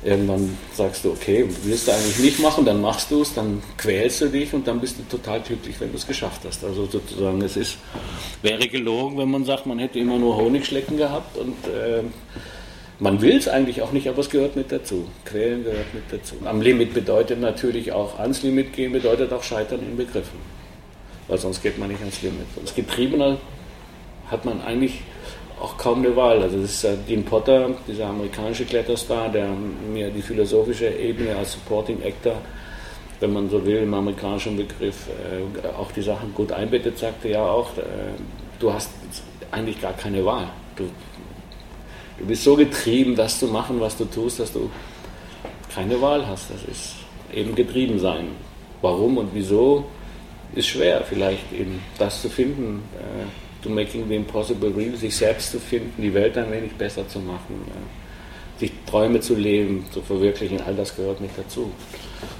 Irgendwann 0.02 0.56
sagst 0.72 1.04
du, 1.04 1.10
okay, 1.10 1.46
willst 1.64 1.86
du 1.86 1.92
eigentlich 1.92 2.18
nicht 2.20 2.40
machen, 2.40 2.64
dann 2.64 2.80
machst 2.80 3.10
du 3.10 3.20
es, 3.20 3.34
dann 3.34 3.62
quälst 3.76 4.22
du 4.22 4.28
dich 4.28 4.54
und 4.54 4.66
dann 4.66 4.80
bist 4.80 4.98
du 4.98 5.02
total 5.14 5.40
glücklich, 5.40 5.76
wenn 5.78 5.90
du 5.90 5.98
es 5.98 6.06
geschafft 6.06 6.40
hast. 6.46 6.64
Also 6.64 6.86
sozusagen, 6.86 7.42
es 7.42 7.56
ist, 7.56 7.76
wäre 8.40 8.66
gelogen, 8.66 9.18
wenn 9.18 9.30
man 9.30 9.44
sagt, 9.44 9.66
man 9.66 9.78
hätte 9.78 9.98
immer 9.98 10.18
nur 10.18 10.36
Honigschlecken 10.36 10.96
gehabt 10.96 11.36
und 11.36 11.54
äh, 11.66 12.02
man 12.98 13.20
will 13.20 13.36
es 13.36 13.48
eigentlich 13.48 13.82
auch 13.82 13.92
nicht, 13.92 14.08
aber 14.08 14.20
es 14.20 14.30
gehört 14.30 14.56
mit 14.56 14.72
dazu. 14.72 15.06
Quälen 15.26 15.64
gehört 15.64 15.92
mit 15.92 16.04
dazu. 16.10 16.36
Am 16.46 16.62
Limit 16.62 16.94
bedeutet 16.94 17.38
natürlich 17.38 17.92
auch, 17.92 18.18
ans 18.18 18.42
Limit 18.42 18.72
gehen 18.72 18.92
bedeutet 18.92 19.32
auch 19.32 19.42
Scheitern 19.42 19.80
in 19.80 19.98
Begriffen. 19.98 20.38
Weil 21.28 21.38
sonst 21.38 21.62
geht 21.62 21.78
man 21.78 21.88
nicht 21.88 22.00
ans 22.00 22.22
Limit. 22.22 22.46
Als 22.58 22.74
Getriebener 22.74 23.38
hat 24.30 24.44
man 24.44 24.62
eigentlich 24.62 25.02
auch 25.60 25.76
kaum 25.76 25.98
eine 25.98 26.14
Wahl. 26.16 26.42
Also 26.42 26.60
das 26.60 26.70
ist 26.70 26.84
äh, 26.84 26.96
Dean 27.08 27.24
Potter, 27.24 27.70
dieser 27.86 28.06
amerikanische 28.06 28.64
Kletterstar, 28.64 29.28
der 29.28 29.48
mir 29.92 30.10
die 30.10 30.22
philosophische 30.22 30.88
Ebene 30.88 31.36
als 31.36 31.52
Supporting 31.52 32.02
Actor, 32.02 32.36
wenn 33.20 33.32
man 33.32 33.50
so 33.50 33.64
will, 33.64 33.78
im 33.78 33.92
amerikanischen 33.92 34.56
Begriff, 34.56 35.06
äh, 35.08 35.68
auch 35.68 35.92
die 35.92 36.02
Sachen 36.02 36.32
gut 36.34 36.50
einbettet, 36.50 36.98
sagte 36.98 37.28
ja 37.28 37.44
auch, 37.44 37.76
äh, 37.76 37.82
du 38.58 38.72
hast 38.72 38.90
eigentlich 39.50 39.80
gar 39.80 39.92
keine 39.92 40.24
Wahl. 40.24 40.48
Du, 40.76 40.84
du 42.18 42.26
bist 42.26 42.44
so 42.44 42.56
getrieben, 42.56 43.14
das 43.14 43.38
zu 43.38 43.46
machen, 43.46 43.80
was 43.80 43.96
du 43.96 44.06
tust, 44.06 44.40
dass 44.40 44.52
du 44.52 44.70
keine 45.74 46.00
Wahl 46.00 46.26
hast. 46.26 46.50
Das 46.50 46.64
ist 46.64 46.94
eben 47.34 47.54
getrieben 47.54 47.98
sein. 47.98 48.28
Warum 48.80 49.18
und 49.18 49.30
wieso 49.34 49.84
ist 50.54 50.68
schwer, 50.68 51.02
vielleicht 51.06 51.52
eben 51.52 51.80
das 51.98 52.22
zu 52.22 52.30
finden, 52.30 52.82
äh, 52.98 53.49
to 53.62 53.68
making 53.68 54.08
the 54.08 54.16
impossible 54.16 54.70
real, 54.70 54.96
sich 54.96 55.16
selbst 55.16 55.50
zu 55.50 55.58
finden, 55.58 56.02
die 56.02 56.12
Welt 56.14 56.36
ein 56.36 56.50
wenig 56.50 56.72
besser 56.72 57.06
zu 57.08 57.18
machen, 57.18 57.64
äh, 57.68 58.60
sich 58.60 58.72
Träume 58.86 59.20
zu 59.20 59.34
leben, 59.34 59.86
zu 59.90 60.02
verwirklichen, 60.02 60.60
all 60.60 60.74
das 60.74 60.94
gehört 60.94 61.20
nicht 61.20 61.36
dazu. 61.36 61.70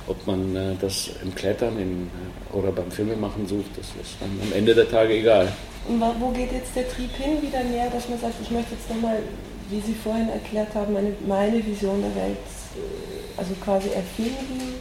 Ob 0.07 0.27
man 0.27 0.55
äh, 0.55 0.75
das 0.81 1.11
im 1.23 1.35
Klettern 1.35 1.79
in, 1.79 2.09
äh, 2.53 2.57
oder 2.57 2.73
beim 2.73 2.91
Filmemachen 2.91 3.47
sucht, 3.47 3.71
das 3.77 3.87
ist 3.87 4.17
dann 4.21 4.31
am 4.43 4.53
Ende 4.53 4.75
der 4.75 4.89
Tage 4.89 5.15
egal. 5.15 5.51
Und 5.89 6.01
wo 6.21 6.31
geht 6.31 6.53
jetzt 6.53 6.77
der 6.77 6.89
Trieb 6.89 7.11
hin 7.17 7.41
wieder 7.41 7.65
mehr, 7.65 7.89
dass 7.91 8.09
man 8.09 8.19
sagt, 8.19 8.35
ich 8.43 8.51
möchte 8.51 8.75
jetzt 8.75 8.89
nochmal, 8.91 9.19
wie 9.71 9.81
Sie 9.81 9.95
vorhin 9.95 10.29
erklärt 10.29 10.75
haben, 10.75 10.93
meine, 10.93 11.13
meine 11.27 11.65
Vision 11.67 12.03
der 12.03 12.15
Welt, 12.15 12.37
äh, 12.37 13.39
also 13.39 13.55
quasi 13.65 13.89
erfinden? 13.89 14.75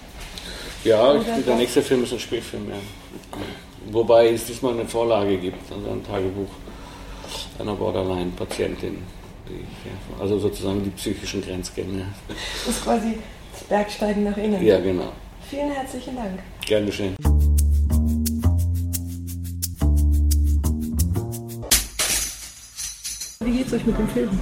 Ja, 0.84 1.13
der 1.46 1.55
nächste 1.55 1.81
Film 1.81 2.03
ist 2.03 2.13
ein 2.13 2.19
Spielfilm, 2.19 2.69
ja. 2.69 2.75
Wobei 3.91 4.29
es 4.29 4.45
diesmal 4.45 4.74
eine 4.74 4.86
Vorlage 4.86 5.38
gibt, 5.38 5.71
also 5.71 5.89
ein 5.89 6.03
Tagebuch 6.05 6.50
einer 7.59 7.74
Borderline-Patientin. 7.74 8.98
Also 10.19 10.38
sozusagen 10.38 10.83
die 10.83 10.91
psychischen 10.91 11.41
Grenzgänge. 11.41 12.05
Das 12.27 12.75
ist 12.75 12.83
quasi 12.83 13.17
das 13.51 13.63
Bergsteigen 13.63 14.24
nach 14.25 14.38
innen. 14.38 14.63
Ja, 14.63 14.79
genau. 14.79 15.12
Vielen 15.50 15.71
herzlichen 15.71 16.15
Dank. 16.15 16.39
Gern 16.65 16.86
geschehen. 16.86 17.15
Wie 23.39 23.51
geht's 23.57 23.74
euch 23.74 23.86
mit 23.86 23.98
dem 23.98 24.07
Film? 24.09 24.39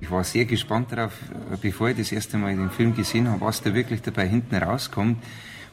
Ich 0.00 0.10
war 0.10 0.24
sehr 0.24 0.44
gespannt 0.44 0.92
darauf, 0.92 1.12
bevor 1.62 1.88
ich 1.88 1.96
das 1.96 2.12
erste 2.12 2.36
Mal 2.36 2.54
den 2.54 2.70
Film 2.70 2.94
gesehen 2.94 3.30
habe, 3.30 3.40
was 3.40 3.62
da 3.62 3.72
wirklich 3.72 4.02
dabei 4.02 4.28
hinten 4.28 4.56
rauskommt. 4.56 5.16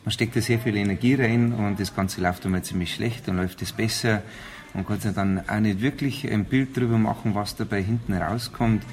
Man 0.05 0.11
steckt 0.11 0.35
da 0.35 0.41
sehr 0.41 0.59
viel 0.59 0.75
Energie 0.77 1.15
rein 1.15 1.53
und 1.53 1.79
das 1.79 1.95
Ganze 1.95 2.21
läuft 2.21 2.45
einmal 2.45 2.63
ziemlich 2.63 2.93
schlecht, 2.93 3.27
dann 3.27 3.37
läuft 3.37 3.61
es 3.61 3.73
besser. 3.73 4.23
Man 4.73 4.85
kann 4.85 4.99
sich 4.99 5.13
dann 5.13 5.41
auch 5.47 5.59
nicht 5.59 5.81
wirklich 5.81 6.29
ein 6.31 6.45
Bild 6.45 6.77
darüber 6.77 6.97
machen, 6.97 7.35
was 7.35 7.55
dabei 7.55 7.81
hinten 7.81 8.13
rauskommt. 8.13 8.83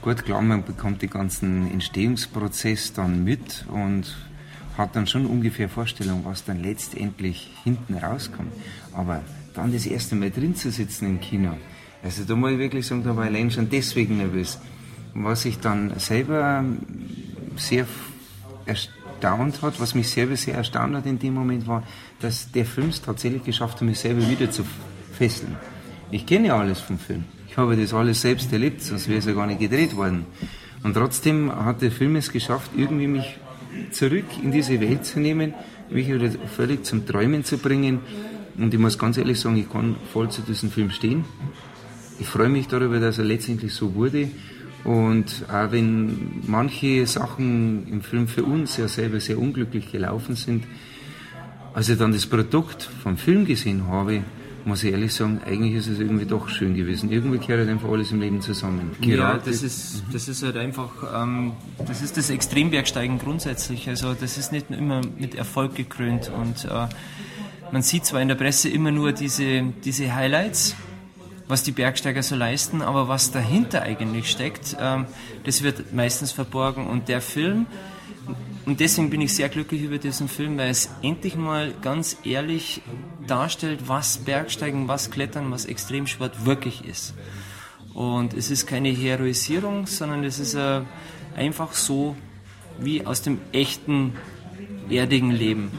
Gut, 0.00 0.24
klar, 0.24 0.42
man 0.42 0.64
bekommt 0.64 1.02
den 1.02 1.10
ganzen 1.10 1.70
Entstehungsprozess 1.70 2.92
dann 2.92 3.24
mit 3.24 3.64
und 3.70 4.14
hat 4.76 4.94
dann 4.96 5.06
schon 5.06 5.26
ungefähr 5.26 5.68
Vorstellung, 5.68 6.24
was 6.24 6.44
dann 6.44 6.62
letztendlich 6.62 7.50
hinten 7.64 7.94
rauskommt. 7.94 8.52
Aber 8.92 9.22
dann 9.54 9.72
das 9.72 9.86
erste 9.86 10.14
Mal 10.14 10.30
drin 10.30 10.54
zu 10.54 10.70
sitzen 10.70 11.06
im 11.06 11.20
Kino, 11.20 11.56
also 12.02 12.24
da 12.24 12.36
muss 12.36 12.52
ich 12.52 12.58
wirklich 12.58 12.86
sagen, 12.86 13.02
da 13.02 13.16
war 13.16 13.24
ich 13.24 13.30
allein 13.30 13.50
schon 13.50 13.70
deswegen 13.70 14.18
nervös. 14.18 14.58
Was 15.14 15.46
ich 15.46 15.58
dann 15.58 15.98
selber 15.98 16.64
sehr 17.56 17.86
erstaunt 18.66 19.03
hat, 19.22 19.80
was 19.80 19.94
mich 19.94 20.08
selber 20.08 20.36
sehr 20.36 20.54
erstaunt 20.54 20.94
hat 20.96 21.06
in 21.06 21.18
dem 21.18 21.34
Moment 21.34 21.66
war, 21.66 21.82
dass 22.20 22.50
der 22.52 22.66
Film 22.66 22.88
es 22.88 23.02
tatsächlich 23.02 23.44
geschafft 23.44 23.76
hat, 23.76 23.82
mich 23.82 23.98
selber 23.98 24.28
wieder 24.28 24.50
zu 24.50 24.64
fesseln. 25.12 25.56
Ich 26.10 26.26
kenne 26.26 26.48
ja 26.48 26.58
alles 26.58 26.80
vom 26.80 26.98
Film. 26.98 27.24
Ich 27.48 27.56
habe 27.56 27.76
das 27.76 27.94
alles 27.94 28.20
selbst 28.20 28.52
erlebt, 28.52 28.82
sonst 28.82 29.08
wäre 29.08 29.18
es 29.18 29.26
ja 29.26 29.32
gar 29.32 29.46
nicht 29.46 29.60
gedreht 29.60 29.96
worden. 29.96 30.26
Und 30.82 30.94
trotzdem 30.94 31.54
hat 31.54 31.82
der 31.82 31.90
Film 31.90 32.16
es 32.16 32.30
geschafft, 32.30 32.70
irgendwie 32.76 33.06
mich 33.06 33.38
zurück 33.90 34.26
in 34.42 34.52
diese 34.52 34.80
Welt 34.80 35.04
zu 35.04 35.20
nehmen, 35.20 35.54
mich 35.90 36.08
wieder 36.08 36.30
völlig 36.54 36.84
zum 36.84 37.06
Träumen 37.06 37.44
zu 37.44 37.58
bringen. 37.58 38.00
Und 38.58 38.72
ich 38.72 38.80
muss 38.80 38.98
ganz 38.98 39.16
ehrlich 39.16 39.40
sagen, 39.40 39.56
ich 39.56 39.70
kann 39.70 39.96
voll 40.12 40.30
zu 40.30 40.42
diesem 40.42 40.70
Film 40.70 40.90
stehen. 40.90 41.24
Ich 42.18 42.26
freue 42.26 42.48
mich 42.48 42.68
darüber, 42.68 43.00
dass 43.00 43.18
er 43.18 43.24
letztendlich 43.24 43.72
so 43.72 43.94
wurde. 43.94 44.28
Und 44.84 45.46
auch 45.48 45.72
wenn 45.72 46.42
manche 46.46 47.06
Sachen 47.06 47.88
im 47.88 48.02
Film 48.02 48.28
für 48.28 48.44
uns 48.44 48.76
ja 48.76 48.86
selber 48.86 49.18
sehr 49.18 49.38
unglücklich 49.38 49.90
gelaufen 49.90 50.36
sind, 50.36 50.64
als 51.72 51.88
ich 51.88 51.98
dann 51.98 52.12
das 52.12 52.26
Produkt 52.26 52.88
vom 53.02 53.16
Film 53.16 53.46
gesehen 53.46 53.88
habe, 53.88 54.22
muss 54.66 54.82
ich 54.82 54.92
ehrlich 54.92 55.12
sagen, 55.12 55.40
eigentlich 55.44 55.74
ist 55.74 55.88
es 55.88 55.98
irgendwie 55.98 56.24
doch 56.24 56.48
schön 56.48 56.74
gewesen. 56.74 57.10
Irgendwie 57.10 57.38
gehört 57.38 57.60
halt 57.60 57.68
einfach 57.68 57.90
alles 57.90 58.12
im 58.12 58.20
Leben 58.20 58.40
zusammen. 58.40 58.92
Ja, 59.00 59.38
das 59.38 59.62
ist, 59.62 60.02
das 60.12 60.28
ist 60.28 60.42
halt 60.42 60.56
einfach, 60.56 60.90
ähm, 61.14 61.52
das 61.86 62.00
ist 62.00 62.16
das 62.16 62.30
Extrembergsteigen 62.30 63.18
grundsätzlich. 63.18 63.88
Also 63.88 64.14
das 64.14 64.38
ist 64.38 64.52
nicht 64.52 64.70
immer 64.70 65.02
mit 65.18 65.34
Erfolg 65.34 65.74
gekrönt 65.74 66.30
und 66.30 66.64
äh, 66.64 66.86
man 67.72 67.82
sieht 67.82 68.06
zwar 68.06 68.22
in 68.22 68.28
der 68.28 68.36
Presse 68.36 68.68
immer 68.68 68.90
nur 68.90 69.12
diese, 69.12 69.64
diese 69.84 70.14
Highlights, 70.14 70.76
was 71.46 71.62
die 71.62 71.72
Bergsteiger 71.72 72.22
so 72.22 72.36
leisten, 72.36 72.82
aber 72.82 73.08
was 73.08 73.30
dahinter 73.30 73.82
eigentlich 73.82 74.30
steckt, 74.30 74.76
ähm, 74.80 75.06
das 75.44 75.62
wird 75.62 75.92
meistens 75.92 76.32
verborgen. 76.32 76.86
Und 76.86 77.08
der 77.08 77.20
Film, 77.20 77.66
und 78.64 78.80
deswegen 78.80 79.10
bin 79.10 79.20
ich 79.20 79.34
sehr 79.34 79.48
glücklich 79.48 79.82
über 79.82 79.98
diesen 79.98 80.28
Film, 80.28 80.56
weil 80.56 80.70
es 80.70 80.90
endlich 81.02 81.36
mal 81.36 81.74
ganz 81.82 82.16
ehrlich 82.24 82.80
darstellt, 83.26 83.88
was 83.88 84.18
Bergsteigen, 84.18 84.88
was 84.88 85.10
Klettern, 85.10 85.50
was 85.50 85.66
Extremsport 85.66 86.46
wirklich 86.46 86.84
ist. 86.84 87.14
Und 87.92 88.34
es 88.34 88.50
ist 88.50 88.66
keine 88.66 88.88
Heroisierung, 88.88 89.86
sondern 89.86 90.24
es 90.24 90.38
ist 90.38 90.54
äh, 90.54 90.80
einfach 91.36 91.74
so 91.74 92.16
wie 92.78 93.06
aus 93.06 93.22
dem 93.22 93.38
echten, 93.52 94.14
erdigen 94.88 95.30
Leben. 95.30 95.70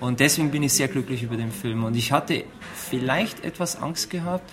Und 0.00 0.18
deswegen 0.18 0.50
bin 0.50 0.64
ich 0.64 0.72
sehr 0.72 0.88
glücklich 0.88 1.22
über 1.22 1.36
den 1.36 1.52
Film. 1.52 1.84
Und 1.84 1.96
ich 1.96 2.10
hatte 2.10 2.44
vielleicht 2.74 3.44
etwas 3.44 3.80
Angst 3.80 4.10
gehabt, 4.10 4.50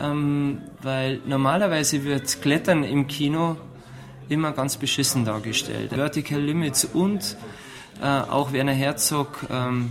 ähm, 0.00 0.58
weil 0.82 1.20
normalerweise 1.26 2.04
wird 2.04 2.40
Klettern 2.42 2.84
im 2.84 3.06
Kino 3.06 3.56
immer 4.28 4.52
ganz 4.52 4.76
beschissen 4.76 5.24
dargestellt. 5.24 5.90
Vertical 5.92 6.40
Limits 6.40 6.84
und 6.84 7.36
äh, 8.02 8.06
auch 8.06 8.52
Werner 8.52 8.72
Herzog 8.72 9.46
ähm, 9.50 9.90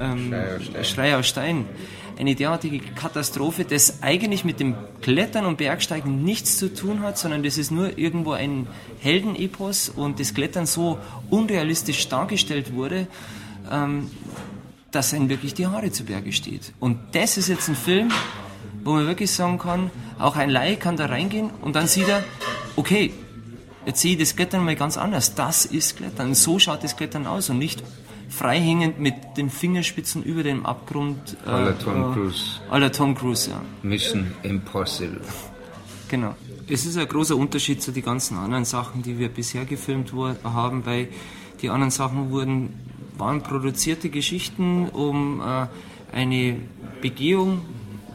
ähm, 0.00 0.34
Schreier 0.82 1.22
Stein. 1.22 1.66
Eine 2.18 2.34
derartige 2.34 2.78
Katastrophe, 2.78 3.64
das 3.64 4.02
eigentlich 4.02 4.44
mit 4.44 4.60
dem 4.60 4.74
Klettern 5.00 5.46
und 5.46 5.56
Bergsteigen 5.56 6.22
nichts 6.22 6.58
zu 6.58 6.72
tun 6.72 7.00
hat, 7.00 7.18
sondern 7.18 7.42
das 7.42 7.56
ist 7.56 7.70
nur 7.70 7.98
irgendwo 7.98 8.32
ein 8.32 8.66
Heldenepos 9.00 9.88
und 9.88 10.20
das 10.20 10.34
Klettern 10.34 10.66
so 10.66 10.98
unrealistisch 11.30 12.08
dargestellt 12.08 12.74
wurde, 12.74 13.08
ähm, 13.70 14.10
dass 14.90 15.14
einem 15.14 15.30
wirklich 15.30 15.54
die 15.54 15.66
Haare 15.66 15.90
zu 15.90 16.04
Berge 16.04 16.32
steht. 16.32 16.74
Und 16.78 16.98
das 17.12 17.38
ist 17.38 17.48
jetzt 17.48 17.68
ein 17.68 17.76
Film, 17.76 18.12
wo 18.84 18.92
man 18.92 19.06
wirklich 19.06 19.30
sagen 19.30 19.58
kann, 19.58 19.90
auch 20.18 20.36
ein 20.36 20.50
Laie 20.50 20.76
kann 20.76 20.96
da 20.96 21.06
reingehen 21.06 21.50
und 21.60 21.76
dann 21.76 21.86
sieht 21.86 22.08
er, 22.08 22.22
okay, 22.76 23.12
jetzt 23.86 24.00
sehe 24.00 24.12
ich 24.12 24.18
das 24.18 24.36
Klettern 24.36 24.64
mal 24.64 24.76
ganz 24.76 24.96
anders. 24.96 25.34
Das 25.34 25.64
ist 25.64 25.96
Klettern. 25.96 26.34
So 26.34 26.58
schaut 26.58 26.82
das 26.84 26.96
Klettern 26.96 27.26
aus 27.26 27.50
und 27.50 27.58
nicht 27.58 27.82
freihängend 28.28 28.98
mit 28.98 29.14
den 29.36 29.50
Fingerspitzen 29.50 30.22
über 30.22 30.42
dem 30.42 30.64
Abgrund. 30.64 31.36
Äh, 31.46 31.50
aller 31.50 31.78
Tom 31.78 32.10
äh, 32.10 32.14
Cruise. 32.14 32.44
Aller 32.70 32.92
Tom 32.92 33.14
Cruise, 33.14 33.50
ja. 33.50 33.60
Mission 33.82 34.32
Impossible. 34.42 35.20
Genau. 36.08 36.34
Es 36.68 36.86
ist 36.86 36.96
ein 36.96 37.08
großer 37.08 37.36
Unterschied 37.36 37.82
zu 37.82 37.92
den 37.92 38.02
ganzen 38.02 38.38
anderen 38.38 38.64
Sachen, 38.64 39.02
die 39.02 39.18
wir 39.18 39.28
bisher 39.28 39.64
gefilmt 39.64 40.12
haben, 40.44 40.86
weil 40.86 41.08
die 41.60 41.68
anderen 41.68 41.90
Sachen 41.90 42.30
wurden, 42.30 42.74
waren 43.18 43.42
produzierte 43.42 44.08
Geschichten, 44.08 44.88
um 44.88 45.40
äh, 45.40 45.66
eine 46.12 46.56
Begehung 47.00 47.62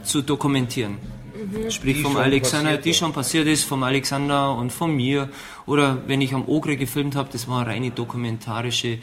zu 0.07 0.21
dokumentieren. 0.21 0.97
Mhm. 1.37 1.69
Sprich 1.69 2.01
vom 2.01 2.17
Alexander, 2.17 2.77
die 2.77 2.93
schon 2.93 3.13
passiert 3.13 3.47
ist, 3.47 3.63
vom 3.63 3.83
Alexander 3.83 4.55
und 4.55 4.71
von 4.71 4.95
mir. 4.95 5.29
Oder 5.65 6.01
wenn 6.07 6.21
ich 6.21 6.33
am 6.33 6.47
Ogre 6.47 6.77
gefilmt 6.77 7.15
habe, 7.15 7.29
das 7.31 7.47
war 7.47 7.61
eine 7.61 7.69
reine 7.69 7.91
dokumentarische 7.91 8.99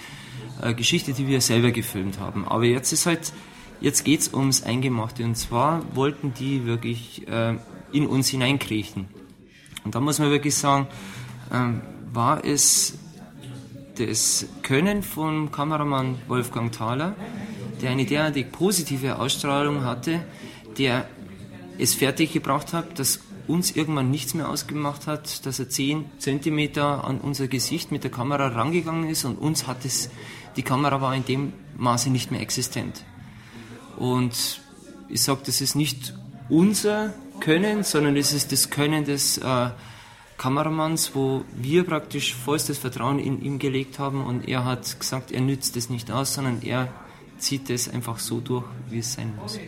äh, 0.61 0.75
Geschichte, 0.75 1.13
die 1.13 1.29
wir 1.29 1.41
selber 1.41 1.71
gefilmt 1.71 2.19
haben. 2.19 2.47
Aber 2.47 2.65
jetzt 2.65 2.93
ist 2.93 3.07
halt, 3.07 3.33
jetzt 3.81 4.05
geht 4.05 4.21
es 4.21 4.35
ums 4.35 4.63
Eingemachte. 4.63 5.25
Und 5.25 5.37
zwar 5.37 5.83
wollten 5.95 6.35
die 6.35 6.67
wirklich 6.67 7.29
äh, 7.29 7.55
in 7.93 8.07
uns 8.07 8.29
hineinkriechen. 8.29 9.07
Und 9.85 9.95
da 9.95 10.01
muss 10.01 10.19
man 10.19 10.31
wirklich 10.31 10.57
sagen, 10.57 10.89
äh, 11.51 12.15
war 12.15 12.45
es 12.45 12.99
das 13.97 14.47
Können 14.63 15.03
von 15.03 15.53
Kameramann 15.53 16.19
Wolfgang 16.27 16.73
Thaler, 16.73 17.15
der 17.81 17.91
eine 17.91 18.05
derartig 18.05 18.51
positive 18.51 19.19
Ausstrahlung 19.19 19.85
hatte, 19.85 20.21
der 20.79 21.09
es 21.79 21.95
fertiggebracht 21.95 22.73
hat, 22.73 22.99
dass 22.99 23.21
uns 23.47 23.73
irgendwann 23.77 24.11
nichts 24.11 24.35
mehr 24.35 24.49
ausgemacht 24.49 25.07
hat, 25.07 25.45
dass 25.45 25.59
er 25.59 25.69
10 25.69 26.07
cm 26.19 26.79
an 26.79 27.21
unser 27.21 27.49
Gesicht 27.49 27.93
mit 27.93 28.05
der 28.05 28.11
Kamera 28.11 28.49
rangegangen 28.49 29.09
ist 29.09 29.25
und 29.25 29.37
uns 29.37 29.67
hat 29.67 29.85
es, 29.85 30.11
die 30.57 30.63
Kamera 30.63 31.01
war 31.01 31.15
in 31.15 31.25
dem 31.25 31.53
Maße 31.77 32.11
nicht 32.11 32.31
mehr 32.31 32.41
existent. 32.41 33.05
Und 33.97 34.61
ich 35.09 35.23
sage, 35.23 35.43
das 35.45 35.61
ist 35.61 35.75
nicht 35.75 36.15
unser 36.49 37.13
Können, 37.41 37.83
sondern 37.83 38.17
es 38.17 38.33
ist 38.33 38.53
das 38.53 38.71
Können 38.71 39.05
des 39.05 39.39
äh, 39.39 39.71
Kameramanns, 40.39 41.15
wo 41.15 41.45
wir 41.55 41.85
praktisch 41.85 42.35
vollstes 42.35 42.79
Vertrauen 42.79 43.19
in 43.19 43.43
ihm 43.43 43.59
gelegt 43.59 43.99
haben 43.99 44.25
und 44.25 44.49
er 44.49 44.65
hat 44.65 44.99
gesagt, 44.99 45.33
er 45.33 45.41
nützt 45.41 45.77
es 45.77 45.91
nicht 45.91 46.11
aus, 46.11 46.35
sondern 46.35 46.63
er 46.63 46.89
zieht 47.39 47.69
es 47.71 47.89
einfach 47.89 48.19
so 48.19 48.41
durch, 48.41 48.65
wie 48.89 48.99
es 48.99 49.13
sein 49.15 49.33
muss. 49.41 49.59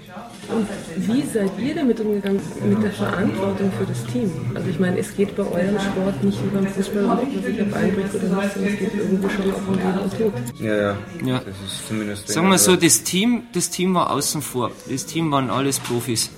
Und 0.48 0.66
wie 0.96 1.22
seid 1.22 1.50
ihr 1.58 1.74
damit 1.74 2.00
umgegangen, 2.00 2.40
mit 2.64 2.82
der 2.82 2.92
Verantwortung 2.92 3.70
für 3.78 3.84
das 3.84 4.04
Team? 4.06 4.30
Also 4.54 4.68
ich 4.68 4.78
meine, 4.78 4.98
es 4.98 5.14
geht 5.16 5.36
bei 5.36 5.42
eurem 5.42 5.78
Sport 5.78 6.24
nicht 6.24 6.38
wie 6.42 6.48
beim 6.48 6.66
Fußball, 6.66 7.04
ob 7.04 7.32
man 7.32 7.42
sich 7.42 7.62
auf 7.62 7.72
einbricht 7.74 8.14
oder 8.14 8.42
nicht, 8.42 8.54
sondern 8.54 8.72
es 8.72 8.78
geht 8.78 8.94
irgendwo 8.94 9.28
schon 9.28 9.52
auch 9.52 9.68
um 9.68 9.74
Leben 9.74 9.98
und 9.98 10.18
Tod. 10.18 10.32
Ja, 10.60 10.74
ja. 10.74 10.96
ja. 11.24 11.38
Das 11.38 11.56
ist 11.66 11.88
zumindest 11.88 12.28
Sagen 12.28 12.48
wir 12.48 12.58
so, 12.58 12.76
das 12.76 13.02
Team, 13.02 13.42
das 13.52 13.70
Team 13.70 13.94
war 13.94 14.10
außen 14.10 14.42
vor. 14.42 14.70
Das 14.88 15.06
Team 15.06 15.30
waren 15.30 15.50
alles 15.50 15.80
Profis 15.80 16.30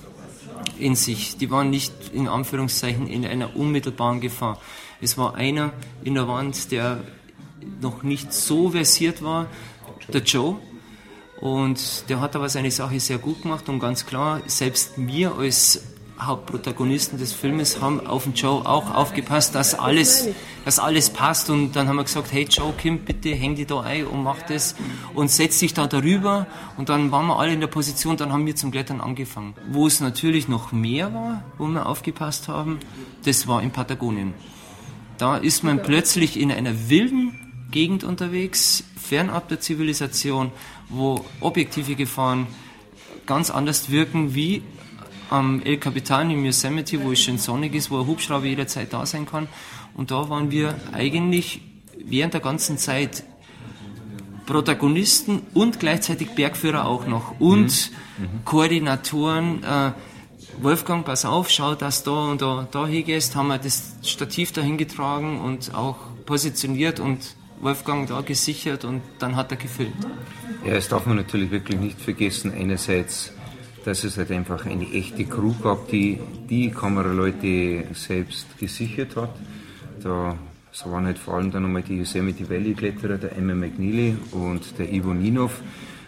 in 0.78 0.94
sich. 0.94 1.36
Die 1.36 1.50
waren 1.50 1.70
nicht 1.70 1.92
in 2.12 2.28
Anführungszeichen 2.28 3.06
in 3.06 3.24
einer 3.24 3.56
unmittelbaren 3.56 4.20
Gefahr. 4.20 4.60
Es 5.00 5.16
war 5.18 5.34
einer 5.34 5.72
in 6.02 6.14
der 6.14 6.26
Wand, 6.26 6.72
der 6.72 7.00
noch 7.80 8.02
nicht 8.02 8.32
so 8.32 8.70
versiert 8.70 9.22
war, 9.22 9.46
der 10.12 10.22
Joe. 10.22 10.56
Und 11.40 12.08
der 12.08 12.20
hat 12.20 12.34
aber 12.34 12.48
seine 12.48 12.70
Sache 12.70 12.98
sehr 12.98 13.18
gut 13.18 13.42
gemacht 13.42 13.68
und 13.68 13.78
ganz 13.78 14.06
klar, 14.06 14.40
selbst 14.46 14.92
wir 14.96 15.36
als 15.36 15.80
Hauptprotagonisten 16.20 17.16
des 17.16 17.32
Filmes 17.32 17.80
haben 17.80 18.04
auf 18.04 18.24
den 18.24 18.34
Joe 18.34 18.66
auch 18.66 18.92
aufgepasst, 18.92 19.54
dass 19.54 19.74
alles, 19.74 20.28
dass 20.64 20.80
alles 20.80 21.10
passt. 21.10 21.48
Und 21.48 21.76
dann 21.76 21.86
haben 21.86 21.96
wir 21.96 22.04
gesagt, 22.04 22.32
hey 22.32 22.46
Joe, 22.50 22.72
Kim, 22.76 23.04
bitte 23.04 23.30
häng 23.30 23.54
dich 23.54 23.68
da 23.68 23.80
ein 23.82 24.04
und 24.04 24.24
mach 24.24 24.42
das 24.42 24.74
und 25.14 25.30
setz 25.30 25.60
dich 25.60 25.74
da 25.74 25.86
darüber. 25.86 26.48
Und 26.76 26.88
dann 26.88 27.12
waren 27.12 27.26
wir 27.26 27.38
alle 27.38 27.52
in 27.52 27.60
der 27.60 27.68
Position, 27.68 28.16
dann 28.16 28.32
haben 28.32 28.46
wir 28.46 28.56
zum 28.56 28.72
Klettern 28.72 29.00
angefangen. 29.00 29.54
Wo 29.70 29.86
es 29.86 30.00
natürlich 30.00 30.48
noch 30.48 30.72
mehr 30.72 31.14
war, 31.14 31.44
wo 31.56 31.68
wir 31.68 31.86
aufgepasst 31.86 32.48
haben, 32.48 32.80
das 33.24 33.46
war 33.46 33.62
in 33.62 33.70
Patagonien. 33.70 34.34
Da 35.18 35.36
ist 35.36 35.62
man 35.62 35.82
plötzlich 35.82 36.38
in 36.38 36.50
einer 36.50 36.88
wilden 36.88 37.48
Gegend 37.70 38.02
unterwegs, 38.02 38.82
fernab 38.96 39.48
der 39.48 39.60
Zivilisation, 39.60 40.52
wo 40.88 41.24
objektive 41.40 41.94
Gefahren 41.94 42.46
ganz 43.26 43.50
anders 43.50 43.90
wirken 43.90 44.34
wie 44.34 44.62
am 45.30 45.60
El 45.62 45.76
Capitan 45.76 46.30
im 46.30 46.44
Yosemite, 46.44 47.02
wo 47.02 47.12
es 47.12 47.20
schön 47.20 47.38
sonnig 47.38 47.74
ist, 47.74 47.90
wo 47.90 48.00
ein 48.00 48.06
Hubschrauber 48.06 48.46
jederzeit 48.46 48.92
da 48.92 49.04
sein 49.04 49.26
kann. 49.26 49.48
Und 49.94 50.10
da 50.10 50.28
waren 50.30 50.50
wir 50.50 50.74
eigentlich 50.92 51.60
während 52.04 52.34
der 52.34 52.40
ganzen 52.40 52.78
Zeit 52.78 53.24
Protagonisten 54.46 55.42
und 55.52 55.78
gleichzeitig 55.78 56.30
Bergführer 56.30 56.86
auch 56.86 57.06
noch 57.06 57.38
und 57.38 57.90
mhm. 58.16 58.24
Mhm. 58.24 58.44
Koordinatoren. 58.46 59.62
Äh, 59.62 59.92
Wolfgang, 60.62 61.04
pass 61.04 61.24
auf, 61.24 61.50
schau, 61.50 61.74
dass 61.74 62.02
da 62.02 62.30
und 62.30 62.40
da, 62.40 62.66
da 62.70 62.86
hingehst, 62.86 63.36
haben 63.36 63.48
wir 63.48 63.58
das 63.58 63.96
Stativ 64.02 64.52
dahin 64.52 64.78
getragen 64.78 65.40
und 65.40 65.74
auch 65.74 65.96
positioniert 66.24 66.98
und 66.98 67.36
Wolfgang 67.60 68.08
da 68.08 68.20
gesichert 68.20 68.84
und 68.84 69.02
dann 69.18 69.36
hat 69.36 69.50
er 69.50 69.56
gefilmt. 69.56 70.06
Ja, 70.64 70.74
das 70.74 70.88
darf 70.88 71.06
man 71.06 71.16
natürlich 71.16 71.50
wirklich 71.50 71.78
nicht 71.78 72.00
vergessen. 72.00 72.52
Einerseits 72.52 73.32
dass 73.88 74.04
es 74.04 74.18
halt 74.18 74.30
einfach 74.30 74.66
eine 74.66 74.84
echte 74.92 75.24
Crew 75.24 75.54
gab, 75.62 75.88
die 75.88 76.18
die 76.50 76.70
Kameraleute 76.70 77.84
selbst 77.94 78.58
gesichert 78.58 79.16
hat. 79.16 79.30
Da 80.02 80.36
so 80.70 80.92
waren 80.92 81.06
halt 81.06 81.18
vor 81.18 81.34
allem 81.34 81.50
dann 81.50 81.62
nochmal 81.62 81.82
die 81.82 81.96
Yosemite 81.96 82.48
Valley 82.50 82.74
Kletterer, 82.74 83.16
der 83.16 83.36
Emma 83.36 83.54
McNeely 83.54 84.16
und 84.32 84.78
der 84.78 84.92
Ivo 84.92 85.14
Ninov. 85.14 85.62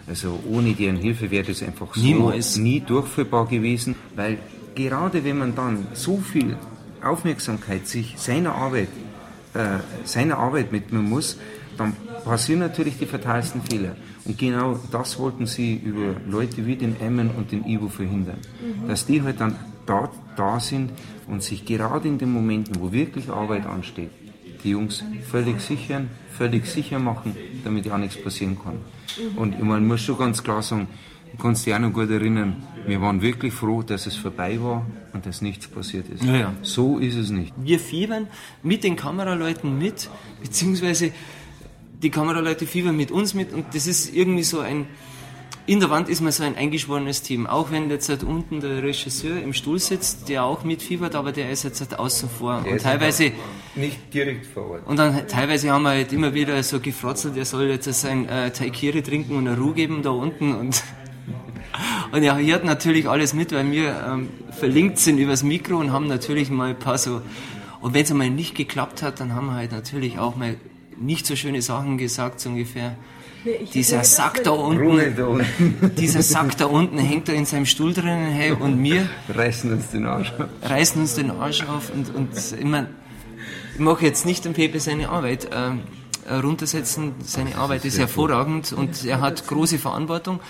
Also 0.06 0.40
ohne 0.46 0.74
deren 0.74 0.96
Hilfe 0.96 1.30
wäre 1.30 1.44
das 1.46 1.62
einfach 1.62 1.94
so 1.94 2.02
Niemals. 2.02 2.56
nie 2.56 2.80
durchführbar 2.80 3.46
gewesen, 3.46 3.94
weil 4.14 4.38
gerade 4.74 5.24
wenn 5.24 5.38
man 5.38 5.54
dann 5.54 5.86
so 5.94 6.18
viel 6.18 6.56
Aufmerksamkeit 7.02 7.86
sich 7.86 8.14
seiner 8.18 8.54
Arbeit, 8.54 8.88
äh, 9.54 9.78
seiner 10.04 10.38
Arbeit 10.38 10.72
widmen 10.72 11.08
muss, 11.08 11.38
dann 11.76 11.94
passieren 12.24 12.60
natürlich 12.60 12.98
die 12.98 13.06
fatalsten 13.06 13.62
Fehler. 13.62 13.96
Und 14.24 14.38
genau 14.38 14.78
das 14.90 15.18
wollten 15.18 15.46
sie 15.46 15.74
über 15.74 16.14
Leute 16.28 16.66
wie 16.66 16.76
den 16.76 17.00
Emmen 17.00 17.30
und 17.30 17.52
den 17.52 17.64
Ivo 17.64 17.88
verhindern. 17.88 18.38
Mhm. 18.60 18.88
Dass 18.88 19.06
die 19.06 19.22
halt 19.22 19.40
dann 19.40 19.56
da, 19.86 20.10
da 20.36 20.60
sind 20.60 20.92
und 21.26 21.42
sich 21.42 21.64
gerade 21.64 22.06
in 22.06 22.18
den 22.18 22.32
Momenten, 22.32 22.80
wo 22.80 22.92
wirklich 22.92 23.28
Arbeit 23.30 23.66
ansteht, 23.66 24.10
die 24.62 24.70
Jungs 24.70 25.02
völlig 25.30 25.60
sichern, 25.60 26.10
völlig 26.36 26.66
sicher 26.66 26.98
machen, 26.98 27.34
damit 27.64 27.86
ja 27.86 27.96
nichts 27.96 28.22
passieren 28.22 28.58
kann. 28.62 28.74
Mhm. 28.74 29.38
Und 29.38 29.62
man 29.62 29.86
muss 29.86 30.02
schon 30.02 30.18
ganz 30.18 30.42
klar 30.42 30.62
sagen, 30.62 30.86
ich 31.32 31.38
kann 31.38 31.54
dich 31.54 31.74
auch 31.74 31.78
noch 31.78 31.92
gut 31.92 32.10
erinnern, 32.10 32.62
wir 32.90 33.00
waren 33.00 33.22
wirklich 33.22 33.54
froh, 33.54 33.82
dass 33.82 34.06
es 34.06 34.16
vorbei 34.16 34.60
war 34.60 34.84
und 35.12 35.24
dass 35.24 35.40
nichts 35.40 35.68
passiert 35.68 36.08
ist. 36.08 36.24
Ja, 36.24 36.36
ja. 36.36 36.54
So 36.62 36.98
ist 36.98 37.14
es 37.14 37.30
nicht. 37.30 37.54
Wir 37.56 37.78
fiebern 37.78 38.26
mit 38.62 38.84
den 38.84 38.96
Kameraleuten 38.96 39.78
mit, 39.78 40.10
beziehungsweise 40.42 41.12
die 42.02 42.10
Kameraleute 42.10 42.66
fiebern 42.66 42.96
mit 42.96 43.10
uns 43.10 43.32
mit 43.34 43.52
und 43.52 43.66
das 43.74 43.86
ist 43.86 44.14
irgendwie 44.14 44.42
so 44.42 44.60
ein, 44.60 44.86
in 45.66 45.78
der 45.78 45.90
Wand 45.90 46.08
ist 46.08 46.20
man 46.20 46.32
so 46.32 46.42
ein 46.42 46.56
eingeschworenes 46.56 47.22
Team. 47.22 47.46
Auch 47.46 47.70
wenn 47.70 47.90
jetzt 47.90 48.08
halt 48.08 48.24
unten 48.24 48.60
der 48.60 48.82
Regisseur 48.82 49.40
im 49.40 49.52
Stuhl 49.52 49.78
sitzt, 49.78 50.28
der 50.28 50.42
auch 50.42 50.64
mitfiebert, 50.64 51.14
aber 51.14 51.30
der 51.30 51.50
ist 51.50 51.62
jetzt 51.62 51.80
halt 51.80 51.96
außen 51.96 52.28
vor. 52.28 52.62
Der 52.64 52.72
und 52.72 52.82
teilweise. 52.82 53.32
Nicht 53.76 54.12
direkt 54.12 54.46
vor 54.46 54.68
Ort. 54.68 54.86
Und 54.88 54.98
dann 54.98 55.28
teilweise 55.28 55.70
haben 55.70 55.82
wir 55.82 55.90
halt 55.90 56.12
immer 56.12 56.34
wieder 56.34 56.60
so 56.64 56.80
gefrotzelt, 56.80 57.36
der 57.36 57.44
soll 57.44 57.68
jetzt 57.68 57.92
sein 57.92 58.28
äh, 58.28 58.50
Taikiri 58.50 59.02
trinken 59.02 59.36
und 59.36 59.46
eine 59.46 59.56
Ruhe 59.56 59.74
geben 59.74 60.02
da 60.02 60.10
unten 60.10 60.54
und. 60.54 60.82
Und 62.12 62.22
er 62.22 62.38
hört 62.38 62.64
natürlich 62.64 63.08
alles 63.08 63.34
mit, 63.34 63.52
weil 63.52 63.70
wir 63.70 63.94
ähm, 64.06 64.28
verlinkt 64.58 64.98
sind 64.98 65.18
übers 65.18 65.42
Mikro 65.42 65.78
und 65.78 65.92
haben 65.92 66.08
natürlich 66.08 66.50
mal 66.50 66.70
ein 66.70 66.78
paar 66.78 66.98
so. 66.98 67.22
Und 67.80 67.94
wenn 67.94 68.04
es 68.04 68.10
einmal 68.10 68.30
nicht 68.30 68.54
geklappt 68.54 69.02
hat, 69.02 69.20
dann 69.20 69.34
haben 69.34 69.46
wir 69.46 69.54
halt 69.54 69.72
natürlich 69.72 70.18
auch 70.18 70.36
mal 70.36 70.56
nicht 70.98 71.26
so 71.26 71.36
schöne 71.36 71.62
Sachen 71.62 71.98
gesagt, 71.98 72.40
so 72.40 72.50
ungefähr. 72.50 72.96
Nee, 73.42 73.66
dieser 73.72 74.04
Sack 74.04 74.44
da 74.44 74.50
unten, 74.50 75.16
da 75.16 75.26
unten. 75.26 75.94
dieser 75.96 76.20
Sack 76.20 76.58
da 76.58 76.66
unten 76.66 76.98
hängt 76.98 77.28
da 77.28 77.32
in 77.32 77.46
seinem 77.46 77.64
Stuhl 77.64 77.94
drinnen 77.94 78.30
hey, 78.32 78.52
und 78.52 78.82
wir 78.82 79.08
reißen 79.34 79.72
uns 79.72 79.88
den 79.90 80.04
Arsch 80.04 80.32
auf. 80.38 80.46
Reißen 80.68 81.00
uns 81.00 81.14
den 81.14 81.30
Arsch 81.30 81.62
auf 81.62 81.90
und, 81.90 82.14
und 82.14 82.28
ich, 82.36 82.64
mein, 82.64 82.88
ich 83.72 83.80
mache 83.80 84.04
jetzt 84.04 84.26
nicht 84.26 84.44
dem 84.44 84.52
Pepe 84.52 84.78
seine 84.78 85.08
Arbeit 85.08 85.46
äh, 85.46 86.34
runtersetzen. 86.34 87.14
Seine 87.24 87.56
Arbeit 87.56 87.86
ist 87.86 87.98
hervorragend 87.98 88.74
und 88.74 89.06
er 89.06 89.22
hat 89.22 89.46
große 89.46 89.78
Verantwortung. 89.78 90.40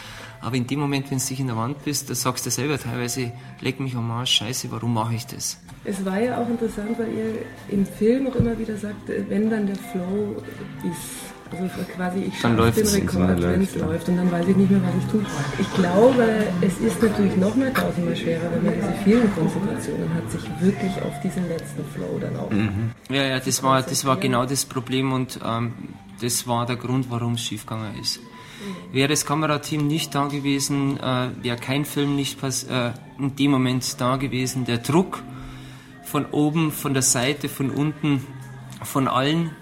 Aber 0.40 0.56
in 0.56 0.66
dem 0.66 0.80
Moment, 0.80 1.10
wenn 1.10 1.18
du 1.18 1.24
dich 1.24 1.40
in 1.40 1.48
der 1.48 1.56
Wand 1.56 1.84
bist, 1.84 2.08
da 2.08 2.14
sagst 2.14 2.46
du 2.46 2.50
selber 2.50 2.78
teilweise, 2.78 3.32
leck 3.60 3.78
mich 3.78 3.94
am 3.94 4.10
Arsch, 4.10 4.32
scheiße, 4.32 4.70
warum 4.70 4.94
mache 4.94 5.14
ich 5.14 5.26
das? 5.26 5.58
Es 5.84 6.04
war 6.04 6.20
ja 6.20 6.38
auch 6.38 6.48
interessant, 6.48 6.98
weil 6.98 7.08
ihr 7.08 7.34
im 7.68 7.86
Film 7.86 8.26
auch 8.26 8.34
immer 8.36 8.58
wieder 8.58 8.76
sagt, 8.76 9.08
wenn 9.28 9.50
dann 9.50 9.66
der 9.66 9.76
Flow 9.76 10.36
ist, 10.78 11.30
also 11.52 11.68
quasi 11.96 12.20
ich 12.20 12.38
schaffe 12.38 12.72
den 12.72 12.86
Rekord, 12.86 13.42
wenn 13.42 13.62
es 13.62 13.74
läuft 13.74 14.08
und 14.08 14.16
dann 14.18 14.30
weiß 14.30 14.46
ich 14.48 14.56
nicht 14.56 14.70
mehr, 14.70 14.80
was 14.82 14.94
ich 15.02 15.10
tue. 15.10 15.26
Ich 15.58 15.74
glaube, 15.74 16.44
es 16.60 16.78
ist 16.78 17.02
natürlich 17.02 17.36
noch 17.36 17.56
mal 17.56 17.72
tausendmal 17.72 18.16
schwerer, 18.16 18.50
wenn 18.52 18.64
man 18.64 18.74
diese 18.74 18.92
vielen 19.04 19.34
Konzentrationen 19.34 20.14
hat, 20.14 20.30
sich 20.30 20.42
wirklich 20.60 21.02
auf 21.02 21.20
diesen 21.22 21.48
letzten 21.48 21.84
Flow 21.94 22.18
dann 22.20 22.36
auch. 22.36 22.50
Mhm. 22.50 22.92
Ja, 23.08 23.24
ja, 23.24 23.40
das 23.40 23.62
war, 23.62 23.82
das 23.82 24.04
war 24.04 24.16
genau 24.18 24.46
das 24.46 24.64
Problem 24.64 25.12
und 25.12 25.40
ähm, 25.44 25.72
das 26.20 26.46
war 26.46 26.66
der 26.66 26.76
Grund, 26.76 27.10
warum 27.10 27.34
es 27.34 27.42
schiefgegangen 27.42 27.98
ist. 28.00 28.20
Wäre 28.92 29.08
das 29.08 29.24
Kamerateam 29.24 29.86
nicht 29.86 30.14
da 30.14 30.26
gewesen, 30.26 30.98
äh, 30.98 31.30
wäre 31.42 31.56
kein 31.56 31.84
Film 31.84 32.16
nicht 32.16 32.42
äh, 32.42 32.92
in 33.18 33.36
dem 33.36 33.50
Moment 33.50 34.00
da 34.00 34.16
gewesen, 34.16 34.64
der 34.64 34.78
Druck, 34.78 35.22
von 36.04 36.26
oben, 36.26 36.72
von 36.72 36.92
der 36.92 37.02
Seite, 37.02 37.48
von 37.48 37.70
unten, 37.70 38.26
von 38.82 39.06
allen. 39.06 39.52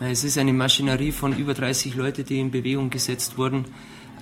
Es 0.00 0.22
ist 0.22 0.36
eine 0.36 0.52
Maschinerie 0.52 1.12
von 1.12 1.36
über 1.36 1.54
30 1.54 1.94
Leuten, 1.94 2.26
die 2.26 2.40
in 2.40 2.50
Bewegung 2.50 2.90
gesetzt 2.90 3.38
wurden. 3.38 3.64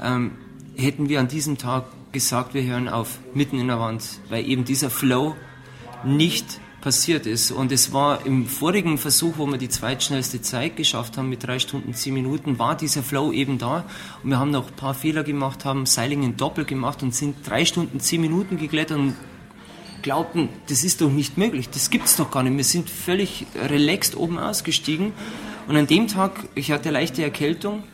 Ähm, 0.00 0.32
hätten 0.76 1.08
wir 1.08 1.18
an 1.18 1.28
diesem 1.28 1.58
Tag 1.58 1.86
gesagt, 2.12 2.54
wir 2.54 2.62
hören 2.62 2.88
auf, 2.88 3.18
mitten 3.34 3.58
in 3.58 3.66
der 3.66 3.80
Wand, 3.80 4.20
weil 4.28 4.48
eben 4.48 4.64
dieser 4.64 4.90
Flow 4.90 5.34
nicht 6.04 6.60
passiert 6.82 7.26
ist. 7.26 7.50
Und 7.50 7.72
es 7.72 7.94
war 7.94 8.26
im 8.26 8.46
vorigen 8.46 8.98
Versuch, 8.98 9.38
wo 9.38 9.46
wir 9.46 9.56
die 9.56 9.70
zweitschnellste 9.70 10.42
Zeit 10.42 10.76
geschafft 10.76 11.16
haben 11.16 11.30
mit 11.30 11.46
drei 11.46 11.58
Stunden, 11.58 11.94
zehn 11.94 12.12
Minuten, 12.12 12.58
war 12.58 12.76
dieser 12.76 13.02
Flow 13.02 13.32
eben 13.32 13.56
da. 13.56 13.86
Und 14.22 14.30
wir 14.30 14.38
haben 14.38 14.50
noch 14.50 14.68
ein 14.68 14.76
paar 14.76 14.92
Fehler 14.92 15.24
gemacht, 15.24 15.64
haben 15.64 15.86
Seilingen 15.86 16.36
doppelt 16.36 16.68
gemacht 16.68 17.02
und 17.02 17.14
sind 17.14 17.36
drei 17.48 17.64
Stunden, 17.64 18.00
zehn 18.00 18.20
Minuten 18.20 18.58
geklettert 18.58 18.98
und 18.98 19.14
glaubten, 20.02 20.48
das 20.68 20.84
ist 20.84 21.00
doch 21.00 21.10
nicht 21.10 21.38
möglich, 21.38 21.70
das 21.70 21.88
gibt 21.88 22.06
es 22.06 22.16
doch 22.16 22.30
gar 22.30 22.42
nicht. 22.42 22.56
Wir 22.56 22.64
sind 22.64 22.90
völlig 22.90 23.46
relaxed 23.54 24.16
oben 24.16 24.36
ausgestiegen 24.36 25.12
und 25.68 25.76
an 25.76 25.86
dem 25.86 26.08
Tag, 26.08 26.48
ich 26.56 26.72
hatte 26.72 26.90
leichte 26.90 27.22
Erkältung, 27.22 27.84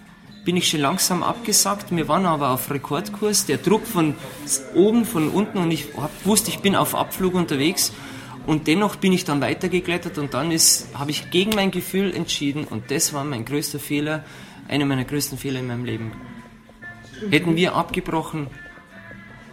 bin 0.45 0.57
ich 0.57 0.69
schon 0.69 0.81
langsam 0.81 1.23
abgesackt. 1.23 1.95
Wir 1.95 2.09
waren 2.09 2.25
aber 2.25 2.49
auf 2.51 2.71
Rekordkurs, 2.71 3.45
der 3.45 3.59
Druck 3.59 3.87
von 3.87 4.15
oben, 4.75 5.05
von 5.05 5.29
unten 5.29 5.59
und 5.59 5.71
ich 5.71 5.89
wusste, 6.25 6.51
ich 6.51 6.61
bin 6.61 6.75
auf 6.75 6.95
Abflug 6.95 7.35
unterwegs 7.35 7.93
und 8.49 8.67
dennoch 8.67 8.97
bin 8.97 9.13
ich 9.13 9.25
dann 9.25 9.41
weitergeklettert 9.41 10.19
und 10.19 10.35
dann 10.35 10.51
habe 10.51 11.11
ich 11.11 11.31
gegen 11.31 11.55
mein 11.55 11.71
Gefühl 11.71 12.13
entschieden 12.13 12.65
und 12.65 12.91
das 12.91 13.13
war 13.13 13.23
mein 13.23 13.45
größter 13.45 13.79
Fehler, 13.79 14.25
einer 14.67 14.87
meiner 14.87 15.05
größten 15.05 15.39
Fehler 15.39 15.61
in 15.61 15.69
meinem 15.69 15.85
Leben. 15.85 16.13
Hätten 17.31 17.55
wir 17.55 17.77
abgebrochen, 17.77 18.49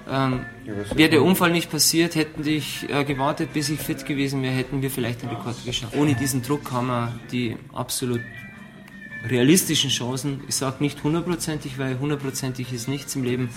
Ähm, 0.08 0.46
wäre 0.94 1.10
der 1.10 1.24
Unfall 1.24 1.52
nicht 1.52 1.72
passiert, 1.72 2.14
hätten 2.14 2.46
ich 2.46 2.88
äh, 2.90 3.04
gewartet, 3.04 3.54
bis 3.54 3.70
ich 3.70 3.80
fit 3.80 4.06
gewesen 4.06 4.44
wäre, 4.44 4.54
hätten 4.54 4.84
wir 4.84 4.92
vielleicht 4.92 5.24
den 5.24 5.30
Rekord 5.30 5.56
geschafft. 5.66 5.96
Ohne 5.98 6.14
diesen 6.14 6.44
Druck 6.44 6.72
haben 6.72 6.88
wir 6.94 7.20
die 7.32 7.58
absolut 7.74 8.22
realistischen 9.28 9.90
Chancen, 9.90 10.42
ich 10.48 10.56
sage 10.56 10.84
nicht 10.84 11.04
hundertprozentig, 11.04 11.80
weil 11.80 11.98
hundertprozentig 11.98 12.72
ist 12.72 12.88
nichts 12.88 13.16
im 13.16 13.24
Leben, 13.24 13.50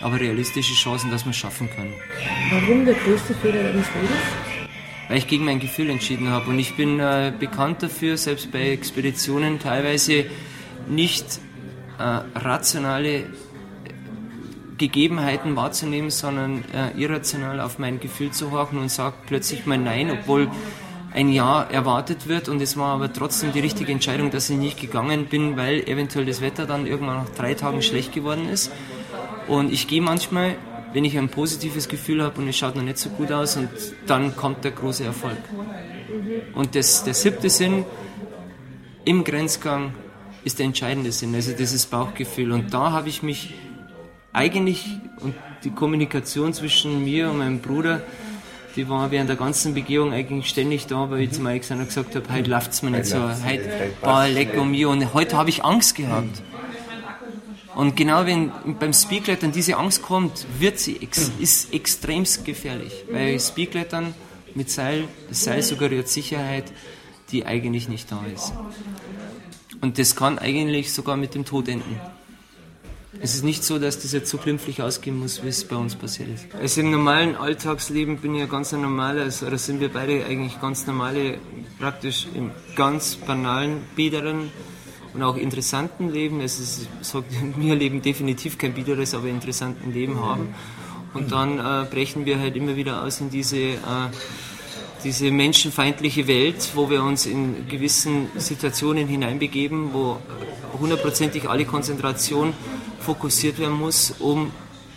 aber 0.00 0.18
realistische 0.18 0.74
Chancen, 0.74 1.12
dass 1.12 1.24
wir 1.24 1.30
es 1.30 1.36
schaffen 1.36 1.70
können. 1.70 1.94
Warum 2.50 2.84
der 2.84 2.94
größte 2.94 3.32
Fehler 3.34 3.62
deines 3.62 3.86
Lebens? 3.94 4.63
Weil 5.08 5.18
ich 5.18 5.26
gegen 5.26 5.44
mein 5.44 5.60
Gefühl 5.60 5.90
entschieden 5.90 6.28
habe 6.28 6.50
und 6.50 6.58
ich 6.58 6.76
bin 6.76 6.98
äh, 6.98 7.32
bekannt 7.38 7.82
dafür, 7.82 8.16
selbst 8.16 8.50
bei 8.50 8.70
Expeditionen 8.70 9.58
teilweise 9.58 10.24
nicht 10.88 11.40
äh, 11.98 12.02
rationale 12.38 13.24
Gegebenheiten 14.78 15.56
wahrzunehmen, 15.56 16.10
sondern 16.10 16.64
äh, 16.72 16.98
irrational 17.00 17.60
auf 17.60 17.78
mein 17.78 18.00
Gefühl 18.00 18.30
zu 18.30 18.50
horchen 18.50 18.78
und 18.78 18.90
sage 18.90 19.14
plötzlich 19.26 19.66
mal 19.66 19.78
Nein, 19.78 20.10
obwohl 20.10 20.50
ein 21.12 21.28
Ja 21.28 21.62
erwartet 21.62 22.26
wird 22.26 22.48
und 22.48 22.60
es 22.60 22.76
war 22.76 22.94
aber 22.94 23.12
trotzdem 23.12 23.52
die 23.52 23.60
richtige 23.60 23.92
Entscheidung, 23.92 24.32
dass 24.32 24.50
ich 24.50 24.56
nicht 24.56 24.80
gegangen 24.80 25.26
bin, 25.26 25.56
weil 25.56 25.80
eventuell 25.88 26.26
das 26.26 26.40
Wetter 26.40 26.66
dann 26.66 26.86
irgendwann 26.86 27.18
nach 27.18 27.30
drei 27.30 27.54
Tagen 27.54 27.82
schlecht 27.82 28.12
geworden 28.12 28.48
ist. 28.48 28.72
Und 29.46 29.72
ich 29.72 29.86
gehe 29.86 30.02
manchmal, 30.02 30.56
wenn 30.94 31.04
ich 31.04 31.18
ein 31.18 31.28
positives 31.28 31.88
Gefühl 31.88 32.22
habe 32.22 32.40
und 32.40 32.48
es 32.48 32.56
schaut 32.56 32.76
noch 32.76 32.82
nicht 32.82 32.98
so 32.98 33.10
gut 33.10 33.32
aus 33.32 33.56
und 33.56 33.68
dann 34.06 34.36
kommt 34.36 34.64
der 34.64 34.70
große 34.70 35.04
Erfolg. 35.04 35.36
Und 36.54 36.76
das, 36.76 37.02
der 37.02 37.14
siebte 37.14 37.50
Sinn 37.50 37.84
im 39.04 39.24
Grenzgang 39.24 39.92
ist 40.44 40.60
der 40.60 40.66
entscheidende 40.66 41.10
Sinn, 41.10 41.34
also 41.34 41.52
dieses 41.52 41.86
Bauchgefühl. 41.86 42.52
Und 42.52 42.72
da 42.72 42.92
habe 42.92 43.08
ich 43.08 43.24
mich 43.24 43.54
eigentlich, 44.32 44.86
und 45.20 45.34
die 45.64 45.70
Kommunikation 45.70 46.54
zwischen 46.54 47.02
mir 47.02 47.28
und 47.28 47.38
meinem 47.38 47.58
Bruder, 47.58 48.02
die 48.76 48.88
war 48.88 49.10
während 49.10 49.28
der 49.28 49.36
ganzen 49.36 49.74
Begehung 49.74 50.12
eigentlich 50.12 50.48
ständig 50.48 50.86
da, 50.86 51.10
weil 51.10 51.22
ich 51.22 51.32
zu 51.32 51.44
Alexander 51.44 51.86
gesagt 51.86 52.14
habe, 52.14 52.32
heute 52.32 52.50
läuft 52.50 52.72
es 52.72 52.82
mir 52.82 52.90
nicht 52.90 53.06
so, 53.06 53.18
heute 53.18 53.92
war 54.00 54.28
lecker 54.28 54.60
um 54.60 54.70
mich 54.70 54.86
und 54.86 55.12
heute 55.12 55.36
habe 55.36 55.50
ich 55.50 55.64
Angst 55.64 55.96
gehabt. 55.96 56.42
Und 57.74 57.96
genau 57.96 58.24
wenn 58.26 58.52
beim 58.78 58.92
Speedklettern 58.92 59.52
diese 59.52 59.76
Angst 59.76 60.02
kommt, 60.02 60.46
wird 60.58 60.78
sie 60.78 61.00
ex 61.02 61.32
ist 61.38 61.72
extremst 61.74 62.44
gefährlich, 62.44 62.92
weil 63.10 63.38
Speedklettern 63.40 64.14
mit 64.54 64.70
Seil, 64.70 65.08
das 65.28 65.44
Seil 65.44 65.62
suggeriert 65.62 66.08
Sicherheit, 66.08 66.72
die 67.30 67.44
eigentlich 67.44 67.88
nicht 67.88 68.12
da 68.12 68.24
ist. 68.32 68.52
Und 69.80 69.98
das 69.98 70.14
kann 70.14 70.38
eigentlich 70.38 70.92
sogar 70.92 71.16
mit 71.16 71.34
dem 71.34 71.44
Tod 71.44 71.68
enden. 71.68 72.00
Es 73.20 73.34
ist 73.34 73.44
nicht 73.44 73.62
so, 73.62 73.78
dass 73.78 74.00
das 74.00 74.12
jetzt 74.12 74.28
so 74.28 74.38
glimpflich 74.38 74.82
ausgehen 74.82 75.18
muss, 75.18 75.42
wie 75.42 75.48
es 75.48 75.64
bei 75.64 75.76
uns 75.76 75.94
passiert 75.94 76.28
ist. 76.30 76.46
Also 76.60 76.80
im 76.80 76.90
normalen 76.90 77.36
Alltagsleben 77.36 78.18
bin 78.18 78.34
ich 78.34 78.40
ja 78.40 78.46
ganz 78.46 78.74
ein 78.74 78.82
normaler, 78.82 79.26
oder 79.46 79.58
sind 79.58 79.80
wir 79.80 79.88
beide 79.88 80.24
eigentlich 80.26 80.60
ganz 80.60 80.86
normale, 80.86 81.38
praktisch 81.78 82.26
im 82.34 82.50
ganz 82.74 83.16
banalen, 83.16 83.82
biederen 83.94 84.50
und 85.14 85.22
auch 85.22 85.36
interessanten 85.36 86.10
Leben. 86.10 86.40
Es 86.40 86.58
ist, 86.58 86.88
sagt, 87.00 87.26
wir 87.56 87.74
leben 87.74 88.02
definitiv 88.02 88.58
kein 88.58 88.74
biederes, 88.74 89.14
aber 89.14 89.28
interessanten 89.28 89.92
Leben 89.92 90.20
haben. 90.20 90.54
Und 91.14 91.30
dann 91.30 91.58
äh, 91.58 91.86
brechen 91.88 92.26
wir 92.26 92.40
halt 92.40 92.56
immer 92.56 92.74
wieder 92.74 93.02
aus 93.04 93.20
in 93.20 93.30
diese, 93.30 93.56
äh, 93.56 93.78
diese 95.04 95.30
menschenfeindliche 95.30 96.26
Welt, 96.26 96.72
wo 96.74 96.90
wir 96.90 97.04
uns 97.04 97.26
in 97.26 97.68
gewissen 97.68 98.26
Situationen 98.36 99.06
hineinbegeben, 99.06 99.92
wo 99.92 100.18
hundertprozentig 100.80 101.48
alle 101.48 101.64
Konzentration 101.64 102.52
fokussiert 102.98 103.60
werden 103.60 103.78
muss, 103.78 104.14
um 104.18 104.50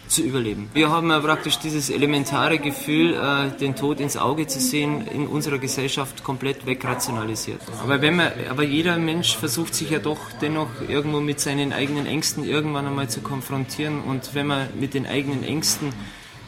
zu 0.08 0.22
überleben. 0.22 0.70
Wir 0.74 0.90
haben 0.90 1.10
ja 1.10 1.20
praktisch 1.20 1.60
dieses 1.60 1.90
elementare 1.90 2.60
Gefühl, 2.60 3.14
äh, 3.14 3.58
den 3.58 3.76
Tod 3.76 4.00
ins 4.00 4.18
Auge 4.18 4.48
zu 4.48 4.60
sehen, 4.60 5.08
in 5.08 5.28
unserer 5.28 5.58
Gesellschaft 5.58 6.24
komplett 6.24 6.66
wegrationalisiert. 6.66 7.62
Aber, 7.84 8.02
wenn 8.02 8.16
man, 8.16 8.32
aber 8.50 8.64
jeder 8.64 8.98
Mensch 8.98 9.36
versucht 9.36 9.76
sich 9.76 9.90
ja 9.90 10.00
doch 10.00 10.20
dennoch 10.42 10.70
irgendwo 10.88 11.20
mit 11.20 11.40
seinen 11.40 11.74
eigenen 11.74 12.06
Ängsten 12.06 12.44
irgendwann 12.44 12.88
einmal 12.88 13.10
zu 13.10 13.22
konfrontieren. 13.22 14.02
Und 14.02 14.34
wenn 14.34 14.48
man 14.48 14.68
mit 14.80 14.94
den 14.94 15.06
eigenen 15.06 15.44
Ängsten, 15.44 15.94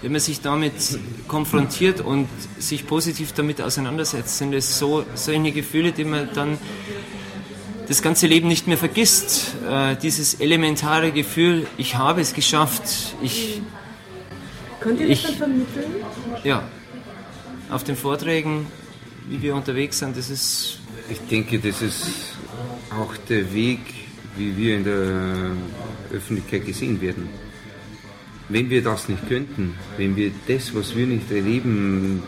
wenn 0.02 0.12
man 0.12 0.22
sich 0.22 0.42
damit 0.42 0.74
konfrontiert 1.28 2.02
und 2.02 2.28
sich 2.58 2.88
positiv 2.88 3.34
damit 3.34 3.62
auseinandersetzt, 3.62 4.38
sind 4.38 4.54
es 4.54 4.80
so 4.80 5.04
solche 5.16 5.52
Gefühle, 5.52 5.92
die 5.92 6.06
man 6.06 6.30
dann 6.34 6.58
das 7.90 8.04
ganze 8.04 8.28
Leben 8.28 8.48
nicht 8.48 8.68
mehr 8.68 8.78
vergisst. 8.78 9.56
Äh, 9.68 9.96
dieses 9.96 10.36
elementare 10.36 11.12
Gefühl, 11.12 11.66
ich 11.78 11.96
habe 11.96 12.22
es 12.22 12.34
geschafft. 12.34 12.84
Ich, 13.22 13.62
Könnt 14.80 15.02
ihr 15.02 15.10
das 15.10 15.24
dann 15.24 15.36
vermitteln? 15.36 15.92
Ja. 16.44 16.64
Auf 17.70 17.84
den 17.84 17.96
Vorträgen, 17.96 18.68
wie 19.28 19.42
wir 19.42 19.56
unterwegs 19.56 20.00
sind, 20.00 20.16
das 20.16 20.30
ist. 20.30 20.80
Ich 21.10 21.20
denke, 21.28 21.58
das 21.60 21.82
ist 21.82 22.38
auch 22.92 23.16
der 23.28 23.52
Weg, 23.54 23.80
wie 24.38 24.56
wir 24.56 24.78
in 24.78 24.84
der 24.84 25.52
Öffentlichkeit 26.16 26.66
gesehen 26.68 27.02
werden. 27.02 27.28
Wenn 28.50 28.70
wir 28.70 28.84
das 28.84 29.10
nicht 29.10 29.28
könnten, 29.28 29.76
wenn 29.98 30.16
wir 30.16 30.32
das, 30.48 30.74
was 30.76 30.96
wir 30.96 31.08
nicht 31.08 31.32
erleben, 31.32 32.22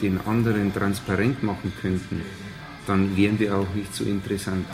den 0.00 0.20
anderen 0.26 0.72
transparent 0.72 1.42
machen 1.42 1.72
könnten, 1.80 2.22
dann 2.86 3.16
wären 3.16 3.38
wir 3.38 3.56
auch 3.56 3.74
nicht 3.74 3.94
so 3.94 4.04
interessant. 4.04 4.66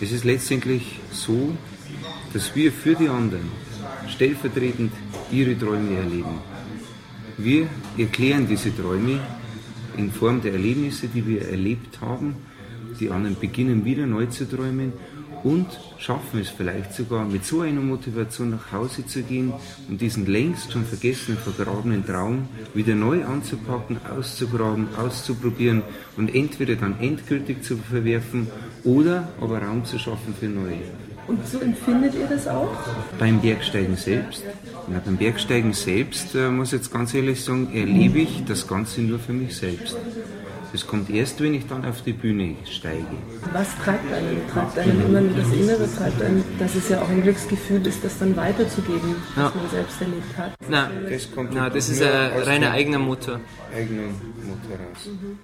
Es 0.00 0.12
ist 0.12 0.24
letztendlich 0.24 1.00
so, 1.10 1.56
dass 2.32 2.54
wir 2.54 2.70
für 2.70 2.94
die 2.94 3.08
anderen 3.08 3.50
stellvertretend 4.08 4.92
ihre 5.32 5.58
Träume 5.58 5.96
erleben. 5.96 6.40
Wir 7.36 7.68
erklären 7.96 8.46
diese 8.46 8.74
Träume 8.76 9.20
in 9.96 10.12
Form 10.12 10.40
der 10.40 10.52
Erlebnisse, 10.52 11.08
die 11.08 11.26
wir 11.26 11.48
erlebt 11.48 12.00
haben. 12.00 12.36
Die 13.00 13.10
anderen 13.10 13.36
beginnen 13.38 13.84
wieder 13.84 14.06
neu 14.06 14.26
zu 14.26 14.48
träumen 14.48 14.92
und 15.44 15.66
schaffen 15.98 16.40
es 16.40 16.48
vielleicht 16.50 16.94
sogar 16.94 17.24
mit 17.24 17.44
so 17.44 17.60
einer 17.60 17.80
Motivation 17.80 18.50
nach 18.50 18.72
Hause 18.72 19.06
zu 19.06 19.22
gehen 19.22 19.52
und 19.88 20.00
diesen 20.00 20.26
längst 20.26 20.72
schon 20.72 20.84
vergessenen, 20.84 21.38
vergrabenen 21.38 22.04
Traum 22.04 22.48
wieder 22.74 22.94
neu 22.94 23.24
anzupacken, 23.24 23.98
auszugraben, 24.16 24.88
auszuprobieren 24.96 25.82
und 26.16 26.34
entweder 26.34 26.76
dann 26.76 27.00
endgültig 27.00 27.62
zu 27.62 27.76
verwerfen 27.76 28.48
oder 28.84 29.28
aber 29.40 29.62
Raum 29.62 29.84
zu 29.84 29.98
schaffen 29.98 30.34
für 30.38 30.46
neue. 30.46 30.82
Und 31.28 31.46
so 31.46 31.58
empfindet 31.58 32.14
ihr 32.14 32.26
das 32.26 32.48
auch? 32.48 32.74
Beim 33.18 33.38
Bergsteigen 33.40 33.96
selbst? 33.96 34.44
Ja, 34.90 35.00
beim 35.04 35.18
Bergsteigen 35.18 35.74
selbst, 35.74 36.34
äh, 36.34 36.48
muss 36.48 36.68
ich 36.68 36.78
jetzt 36.78 36.90
ganz 36.90 37.12
ehrlich 37.12 37.44
sagen, 37.44 37.68
erlebe 37.74 38.20
ich 38.20 38.44
das 38.46 38.66
Ganze 38.66 39.02
nur 39.02 39.18
für 39.18 39.34
mich 39.34 39.54
selbst. 39.54 39.94
Das 40.72 40.86
kommt 40.86 41.08
erst, 41.08 41.42
wenn 41.42 41.54
ich 41.54 41.66
dann 41.66 41.84
auf 41.84 42.02
die 42.02 42.12
Bühne 42.12 42.56
steige. 42.64 43.06
Was 43.52 43.76
treibt 43.78 44.12
einen? 44.12 44.42
Treibt 44.52 44.78
einen 44.78 45.06
immer 45.06 45.20
nur 45.22 45.36
das 45.36 45.52
Innere? 45.52 45.88
Treibt 45.96 46.20
einen, 46.20 46.44
dass 46.58 46.74
es 46.74 46.88
ja 46.90 47.00
auch 47.00 47.08
ein 47.08 47.22
Glücksgefühl 47.22 47.86
ist, 47.86 48.04
das 48.04 48.18
dann 48.18 48.36
weiterzugeben, 48.36 49.16
was 49.34 49.54
ja. 49.54 49.60
man 49.60 49.70
selbst 49.70 50.00
erlebt 50.00 50.36
hat? 50.36 50.52
Nein, 50.68 50.90
das, 51.08 51.30
kommt 51.30 51.54
Nein, 51.54 51.72
das 51.74 51.88
ist 51.88 52.02
ein 52.02 52.42
reiner 52.42 52.72
eigener 52.72 52.98
Motor. 52.98 53.40
Eigener 53.74 54.02
Motor 54.02 54.76
raus. 54.76 55.06
Mhm. 55.06 55.38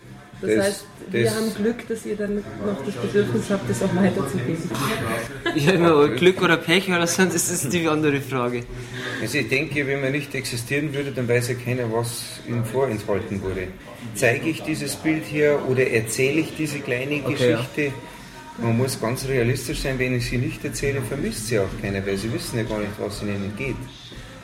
Das, 0.47 0.55
das, 0.55 0.67
heißt, 0.67 0.85
wir 1.11 1.25
das 1.25 1.35
haben 1.35 1.55
Glück, 1.55 1.89
dass 1.89 2.07
ihr 2.07 2.17
dann 2.17 2.37
noch 2.37 2.85
das 2.85 2.95
Bedürfnis 2.95 3.51
habt, 3.51 3.71
das 3.71 3.83
auch 3.83 3.95
weiterzugeben. 3.95 4.71
Ja, 5.57 6.07
Glück 6.09 6.43
oder 6.43 6.57
Pech 6.57 6.89
oder 6.89 7.07
so, 7.07 7.25
das 7.25 7.51
ist 7.51 7.73
die 7.73 7.87
andere 7.87 8.21
Frage. 8.21 8.65
Also 9.23 9.39
ich 9.39 9.49
denke, 9.49 9.87
wenn 9.87 10.01
man 10.01 10.11
nicht 10.11 10.35
existieren 10.35 10.93
würde, 10.93 11.13
dann 11.13 11.29
weiß 11.29 11.49
ja 11.49 11.55
keiner, 11.55 11.93
was 11.93 12.41
ihm 12.49 12.65
vorenthalten 12.65 13.41
wurde. 13.41 13.69
Zeige 14.15 14.49
ich 14.49 14.63
dieses 14.63 14.97
Bild 14.97 15.25
hier 15.25 15.61
oder 15.69 15.87
erzähle 15.87 16.41
ich 16.41 16.57
diese 16.57 16.81
kleine 16.81 17.23
okay, 17.25 17.33
Geschichte? 17.33 17.83
Ja. 17.83 17.93
Man 18.59 18.77
muss 18.77 19.01
ganz 19.01 19.27
realistisch 19.27 19.81
sein, 19.81 19.99
wenn 19.99 20.17
ich 20.17 20.27
sie 20.27 20.39
nicht 20.39 20.65
erzähle, 20.65 21.03
vermisst 21.03 21.49
sie 21.49 21.59
auch 21.59 21.69
keiner, 21.81 22.05
weil 22.07 22.17
sie 22.17 22.33
wissen 22.33 22.59
ja 22.59 22.65
gar 22.65 22.79
nicht, 22.79 22.93
was 22.99 23.23
in 23.23 23.29
ihnen 23.29 23.53
geht. 23.57 23.77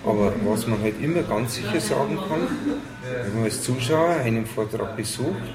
Aber 0.05 0.33
was 0.47 0.67
man 0.67 0.81
halt 0.81 1.01
immer 1.03 1.23
ganz 1.23 1.57
sicher 1.57 1.81
sagen 1.81 2.17
kann, 2.17 2.49
wenn 3.25 3.35
man 3.35 3.45
als 3.45 3.63
Zuschauer 3.63 4.17
einen 4.25 4.47
Vortrag 4.47 4.97
besucht, 4.97 5.55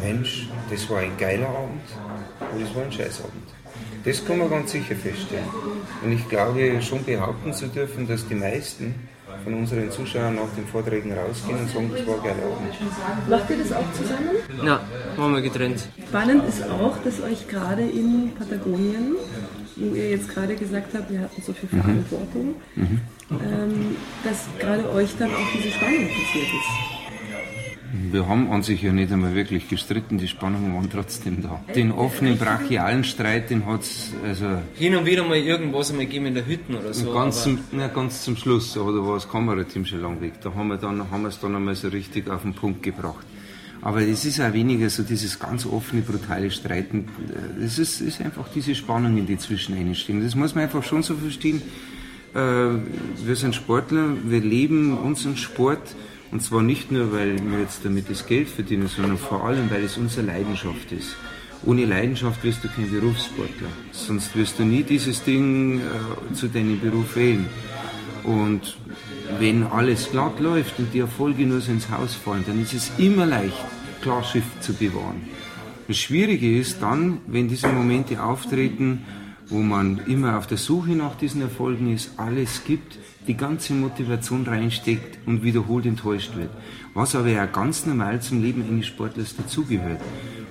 Mensch, 0.00 0.48
das 0.70 0.88
war 0.90 0.98
ein 0.98 1.16
geiler 1.18 1.48
Abend 1.48 1.82
oder 2.52 2.64
das 2.64 2.74
war 2.74 2.82
ein 2.82 2.92
Scheißabend. 2.92 3.44
Das 4.04 4.24
kann 4.24 4.38
man 4.38 4.50
ganz 4.50 4.72
sicher 4.72 4.96
feststellen. 4.96 5.44
Und 6.02 6.12
ich 6.12 6.28
glaube 6.28 6.80
schon 6.82 7.04
behaupten 7.04 7.52
zu 7.52 7.66
dürfen, 7.68 8.08
dass 8.08 8.26
die 8.26 8.34
meisten 8.34 8.94
von 9.44 9.54
unseren 9.54 9.90
Zuschauern 9.90 10.34
nach 10.34 10.48
den 10.56 10.66
Vorträgen 10.66 11.12
rausgehen 11.12 11.58
und 11.58 11.70
sagen, 11.70 11.90
das 11.94 12.06
war 12.06 12.16
ein 12.16 12.22
geiler 12.22 12.42
Abend. 12.42 13.28
Macht 13.28 13.50
ihr 13.50 13.56
das 13.58 13.72
auch 13.72 13.92
zusammen? 13.92 14.66
Ja, 14.66 14.80
machen 15.16 15.34
wir 15.34 15.42
getrennt. 15.42 15.88
Spannend 16.08 16.48
ist 16.48 16.62
auch, 16.68 16.96
dass 17.04 17.20
euch 17.22 17.46
gerade 17.46 17.82
in 17.82 18.32
Patagonien, 18.38 19.14
wo 19.76 19.94
ihr 19.94 20.10
jetzt 20.10 20.28
gerade 20.28 20.54
gesagt 20.54 20.94
habt, 20.94 21.10
wir 21.10 21.20
hatten 21.20 21.42
so 21.42 21.52
viel. 21.52 21.68
Verantwortung, 21.68 22.54
mhm. 22.76 23.00
Ähm, 23.30 23.96
dass 24.24 24.46
gerade 24.58 24.90
euch 24.90 25.10
dann 25.16 25.30
auch 25.30 25.52
diese 25.56 25.70
Spannung 25.70 26.08
passiert 26.08 26.46
ist. 26.46 27.00
Wir 28.12 28.26
haben 28.26 28.50
an 28.50 28.62
sich 28.62 28.82
ja 28.82 28.92
nicht 28.92 29.12
einmal 29.12 29.34
wirklich 29.34 29.68
gestritten, 29.68 30.18
die 30.18 30.28
Spannungen 30.28 30.74
waren 30.74 30.88
trotzdem 30.90 31.42
da. 31.42 31.60
Den 31.74 31.90
offenen 31.90 32.38
brachialen 32.38 33.02
Streit, 33.04 33.50
den 33.50 33.66
hat 33.66 33.82
es 33.82 34.12
also... 34.24 34.46
Hin 34.74 34.94
und 34.94 35.06
wieder 35.06 35.24
mal 35.24 35.36
irgendwas 35.36 35.90
einmal 35.90 36.06
gegeben 36.06 36.26
in 36.26 36.34
der 36.34 36.46
Hütte 36.46 36.78
oder 36.78 36.92
so. 36.92 37.12
Ganz 37.12 37.42
zum, 37.42 37.58
na, 37.72 37.88
ganz 37.88 38.22
zum 38.22 38.36
Schluss, 38.36 38.76
aber 38.76 38.92
da 38.92 39.04
war 39.04 39.14
das 39.14 39.28
Kamerateam 39.28 39.84
schon 39.84 40.02
lang 40.02 40.20
weg. 40.20 40.34
Da 40.40 40.54
haben 40.54 40.68
wir, 40.68 40.76
dann, 40.76 41.10
haben 41.10 41.22
wir 41.22 41.28
es 41.28 41.40
dann 41.40 41.54
einmal 41.54 41.74
so 41.74 41.88
richtig 41.88 42.28
auf 42.30 42.42
den 42.42 42.54
Punkt 42.54 42.82
gebracht. 42.82 43.26
Aber 43.82 44.02
es 44.02 44.24
ist 44.24 44.40
auch 44.40 44.52
weniger 44.52 44.90
so 44.90 45.02
dieses 45.02 45.38
ganz 45.38 45.64
offene, 45.64 46.02
brutale 46.02 46.50
Streiten. 46.50 47.08
Es 47.62 47.78
ist, 47.78 48.00
ist 48.00 48.20
einfach 48.20 48.46
diese 48.54 48.74
Spannungen, 48.74 49.26
die 49.26 49.38
zwischen 49.38 49.76
ihnen 49.76 49.94
stehen. 49.94 50.22
Das 50.22 50.34
muss 50.34 50.54
man 50.54 50.64
einfach 50.64 50.82
schon 50.82 51.02
so 51.02 51.14
verstehen. 51.14 51.62
Äh, 52.34 52.38
wir 52.38 53.36
sind 53.36 53.54
Sportler, 53.54 54.14
wir 54.24 54.40
leben 54.40 54.96
unseren 54.98 55.36
Sport 55.36 55.96
und 56.30 56.42
zwar 56.42 56.62
nicht 56.62 56.92
nur, 56.92 57.12
weil 57.12 57.38
wir 57.50 57.60
jetzt 57.60 57.84
damit 57.84 58.08
das 58.08 58.26
Geld 58.26 58.48
verdienen, 58.48 58.86
sondern 58.86 59.18
vor 59.18 59.44
allem, 59.44 59.70
weil 59.70 59.82
es 59.82 59.96
unsere 59.96 60.26
Leidenschaft 60.26 60.92
ist. 60.92 61.16
Ohne 61.64 61.84
Leidenschaft 61.84 62.42
wirst 62.44 62.62
du 62.64 62.68
kein 62.68 62.90
Berufssportler. 62.90 63.68
Sonst 63.92 64.34
wirst 64.36 64.58
du 64.58 64.64
nie 64.64 64.82
dieses 64.82 65.22
Ding 65.24 65.80
äh, 65.80 66.34
zu 66.34 66.48
deinem 66.48 66.80
Beruf 66.80 67.16
wählen. 67.16 67.46
Und 68.22 68.78
wenn 69.38 69.64
alles 69.64 70.10
glatt 70.10 70.40
läuft 70.40 70.78
und 70.78 70.92
die 70.92 71.00
Erfolge 71.00 71.46
nur 71.46 71.60
so 71.60 71.72
ins 71.72 71.90
Haus 71.90 72.14
fallen, 72.14 72.44
dann 72.46 72.60
ist 72.60 72.74
es 72.74 72.90
immer 72.98 73.26
leicht, 73.26 73.64
Klarschiff 74.02 74.44
zu 74.60 74.72
bewahren. 74.72 75.22
Das 75.88 75.98
Schwierige 75.98 76.58
ist 76.58 76.82
dann, 76.82 77.18
wenn 77.26 77.48
diese 77.48 77.68
Momente 77.68 78.22
auftreten, 78.22 79.04
wo 79.48 79.58
man 79.58 80.00
immer 80.06 80.38
auf 80.38 80.46
der 80.46 80.58
Suche 80.58 80.90
nach 80.90 81.16
diesen 81.16 81.42
Erfolgen 81.42 81.92
ist, 81.92 82.12
alles 82.16 82.62
gibt, 82.64 82.98
die 83.26 83.36
ganze 83.36 83.72
Motivation 83.72 84.46
reinsteckt 84.46 85.18
und 85.26 85.42
wiederholt 85.42 85.86
enttäuscht 85.86 86.36
wird. 86.36 86.50
Was 86.94 87.16
aber 87.16 87.28
ja 87.28 87.46
ganz 87.46 87.86
normal 87.86 88.22
zum 88.22 88.42
Leben 88.42 88.62
eines 88.62 88.86
Sportlers 88.86 89.36
dazugehört. 89.36 90.00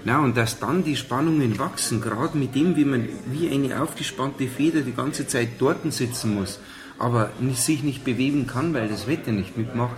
Na, 0.05 0.19
und 0.19 0.37
dass 0.37 0.59
dann 0.59 0.83
die 0.83 0.95
Spannungen 0.95 1.59
wachsen, 1.59 2.01
gerade 2.01 2.37
mit 2.37 2.55
dem, 2.55 2.75
wie 2.75 2.85
man 2.85 3.07
wie 3.31 3.49
eine 3.49 3.81
aufgespannte 3.81 4.47
Feder 4.47 4.81
die 4.81 4.93
ganze 4.93 5.27
Zeit 5.27 5.49
dort 5.59 5.91
sitzen 5.91 6.35
muss, 6.35 6.59
aber 6.99 7.31
nicht, 7.39 7.61
sich 7.61 7.81
nicht 7.81 8.03
bewegen 8.03 8.45
kann, 8.45 8.73
weil 8.73 8.87
das 8.89 9.07
Wetter 9.07 9.31
nicht 9.31 9.57
mitmacht. 9.57 9.95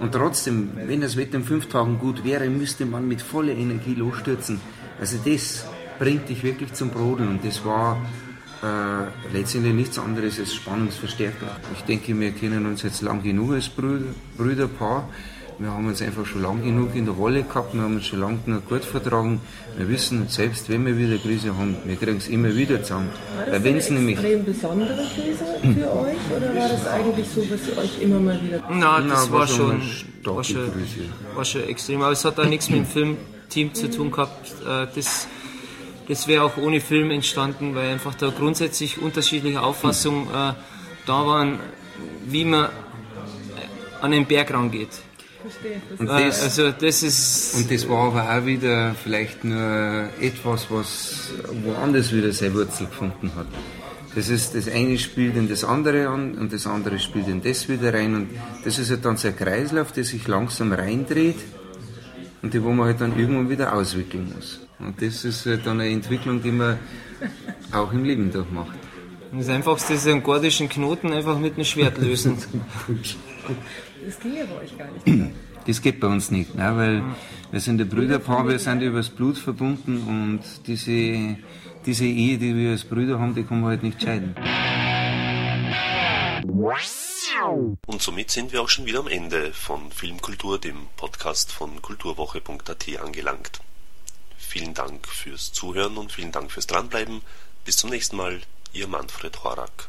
Und 0.00 0.12
trotzdem, 0.12 0.70
wenn 0.74 1.02
das 1.02 1.16
Wetter 1.16 1.36
in 1.36 1.44
fünf 1.44 1.66
Tagen 1.66 1.98
gut 1.98 2.24
wäre, 2.24 2.48
müsste 2.48 2.86
man 2.86 3.06
mit 3.06 3.20
voller 3.20 3.52
Energie 3.52 3.94
losstürzen. 3.94 4.60
Also 4.98 5.18
das 5.24 5.66
bringt 5.98 6.28
dich 6.28 6.42
wirklich 6.42 6.72
zum 6.72 6.90
Brodeln 6.90 7.28
und 7.28 7.44
das 7.44 7.64
war 7.64 8.00
äh, 8.62 9.36
letztendlich 9.36 9.74
nichts 9.74 9.98
anderes 9.98 10.40
als 10.40 10.54
Spannungsverstärker. 10.54 11.56
Ich 11.74 11.82
denke, 11.82 12.18
wir 12.18 12.32
kennen 12.32 12.66
uns 12.66 12.82
jetzt 12.82 13.02
lang 13.02 13.22
genug 13.22 13.52
als 13.52 13.68
Brüder, 13.68 14.06
Brüderpaar. 14.36 15.08
Wir 15.60 15.72
haben 15.72 15.88
uns 15.88 16.00
einfach 16.00 16.24
schon 16.24 16.42
lang 16.42 16.62
genug 16.62 16.94
in 16.94 17.04
der 17.04 17.14
Rolle 17.14 17.42
gehabt, 17.42 17.74
wir 17.74 17.82
haben 17.82 17.96
uns 17.96 18.06
schon 18.06 18.20
lange 18.20 18.38
genug 18.44 18.68
gut 18.68 18.84
vertragen. 18.84 19.40
Wir 19.76 19.88
wissen, 19.88 20.28
selbst 20.28 20.68
wenn 20.68 20.86
wir 20.86 20.96
wieder 20.96 21.18
Krise 21.18 21.56
haben, 21.56 21.76
wir 21.84 21.96
kriegen 21.96 22.18
es 22.18 22.28
immer 22.28 22.54
wieder 22.54 22.80
zusammen. 22.82 23.10
War 23.36 23.46
das 23.46 23.66
eine 23.66 23.76
extrem 23.76 23.96
nämlich 24.06 24.44
besondere 24.44 25.04
Krise 25.14 25.44
für 25.60 25.92
euch 25.96 26.16
oder 26.36 26.54
war 26.54 26.68
das 26.68 26.86
eigentlich 26.86 27.26
so, 27.28 27.40
ihr 27.40 27.78
euch 27.78 28.00
immer 28.00 28.20
mal 28.20 28.40
wieder... 28.40 28.62
Nein, 28.70 29.08
das 29.08 29.32
war, 29.32 29.40
war, 29.40 29.48
schon, 29.48 29.82
war, 30.22 30.44
schon, 30.44 30.70
war 31.34 31.44
schon 31.44 31.64
extrem, 31.64 32.02
aber 32.02 32.12
es 32.12 32.24
hat 32.24 32.38
auch 32.38 32.46
nichts 32.46 32.70
mit 32.70 32.78
dem 32.78 32.86
Filmteam 33.48 33.74
zu 33.74 33.90
tun 33.90 34.12
gehabt. 34.12 34.52
Äh, 34.62 34.86
das 34.94 35.26
das 36.08 36.26
wäre 36.26 36.44
auch 36.44 36.56
ohne 36.56 36.80
Film 36.80 37.10
entstanden, 37.10 37.74
weil 37.74 37.90
einfach 37.90 38.14
da 38.14 38.30
grundsätzlich 38.30 39.00
unterschiedliche 39.00 39.62
Auffassungen 39.62 40.26
äh, 40.28 40.54
da 41.04 41.26
waren, 41.26 41.58
wie 42.24 42.46
man 42.46 42.70
an 44.00 44.12
den 44.12 44.24
Berg 44.24 44.54
rangeht. 44.54 45.02
Und 45.98 46.06
das, 46.06 46.42
also 46.42 46.70
das 46.70 47.02
ist 47.02 47.54
und 47.56 47.70
das 47.70 47.88
war 47.88 48.08
aber 48.08 48.38
auch 48.38 48.46
wieder 48.46 48.94
vielleicht 48.94 49.44
nur 49.44 50.08
etwas, 50.20 50.70
was 50.70 51.30
woanders 51.64 52.12
wieder 52.12 52.32
seine 52.32 52.54
Wurzel 52.54 52.86
gefunden 52.86 53.32
hat. 53.36 53.46
Das 54.14 54.28
ist 54.28 54.54
das 54.54 54.68
eine 54.68 54.98
spielt 54.98 55.36
in 55.36 55.48
das 55.48 55.64
andere 55.64 56.08
an 56.08 56.34
und 56.34 56.52
das 56.52 56.66
andere 56.66 56.98
spielt 56.98 57.28
in 57.28 57.42
das 57.42 57.68
wieder 57.68 57.94
rein 57.94 58.14
und 58.14 58.28
das 58.64 58.78
ist 58.78 58.90
halt 58.90 59.04
dann 59.04 59.16
so 59.16 59.28
ein 59.28 59.36
Kreislauf, 59.36 59.92
der 59.92 60.04
sich 60.04 60.26
langsam 60.26 60.72
reindreht 60.72 61.38
und 62.42 62.54
die 62.54 62.62
wo 62.62 62.70
man 62.70 62.86
halt 62.86 63.00
dann 63.00 63.18
irgendwann 63.18 63.48
wieder 63.48 63.72
auswickeln 63.72 64.32
muss. 64.34 64.60
Und 64.78 65.00
das 65.02 65.24
ist 65.24 65.46
halt 65.46 65.66
dann 65.66 65.80
eine 65.80 65.90
Entwicklung, 65.90 66.42
die 66.42 66.52
man 66.52 66.78
auch 67.72 67.92
im 67.92 68.04
Leben 68.04 68.30
durchmacht. 68.30 68.76
Das 69.32 69.48
Einfachste 69.48 69.94
ist 69.94 70.06
einen 70.06 70.22
gordischen 70.22 70.68
Knoten 70.68 71.12
einfach 71.12 71.38
mit 71.38 71.54
einem 71.54 71.64
Schwert 71.64 71.98
lösen. 71.98 72.38
das 74.04 74.20
ging 74.20 74.36
ja 74.36 74.44
bei 74.44 74.62
euch 74.62 74.76
gar 74.76 74.88
nicht. 74.90 75.34
Das 75.66 75.82
geht 75.82 76.00
bei 76.00 76.06
uns 76.06 76.30
nicht, 76.30 76.54
ne? 76.54 76.76
weil 76.76 77.02
wir 77.50 77.60
sind 77.60 77.80
ein 77.80 77.88
Brüderpaar, 77.88 78.48
wir 78.48 78.58
sind 78.58 78.80
übers 78.80 79.10
Blut 79.10 79.36
verbunden 79.36 79.98
und 80.06 80.40
diese, 80.66 81.36
diese 81.84 82.06
Ehe, 82.06 82.38
die 82.38 82.54
wir 82.56 82.70
als 82.70 82.84
Brüder 82.84 83.18
haben, 83.18 83.34
die 83.34 83.44
kann 83.44 83.60
man 83.60 83.70
halt 83.70 83.82
nicht 83.82 84.00
scheiden. 84.00 84.34
Und 87.86 88.02
somit 88.02 88.30
sind 88.30 88.52
wir 88.52 88.62
auch 88.62 88.68
schon 88.68 88.86
wieder 88.86 89.00
am 89.00 89.08
Ende 89.08 89.52
von 89.52 89.92
Filmkultur, 89.92 90.58
dem 90.58 90.88
Podcast 90.96 91.52
von 91.52 91.82
kulturwoche.at 91.82 93.00
angelangt. 93.00 93.60
Vielen 94.36 94.74
Dank 94.74 95.06
fürs 95.06 95.52
Zuhören 95.52 95.98
und 95.98 96.12
vielen 96.12 96.32
Dank 96.32 96.50
fürs 96.50 96.66
Dranbleiben. 96.66 97.20
Bis 97.64 97.76
zum 97.76 97.90
nächsten 97.90 98.16
Mal, 98.16 98.40
Ihr 98.72 98.88
Manfred 98.88 99.44
Horak. 99.44 99.86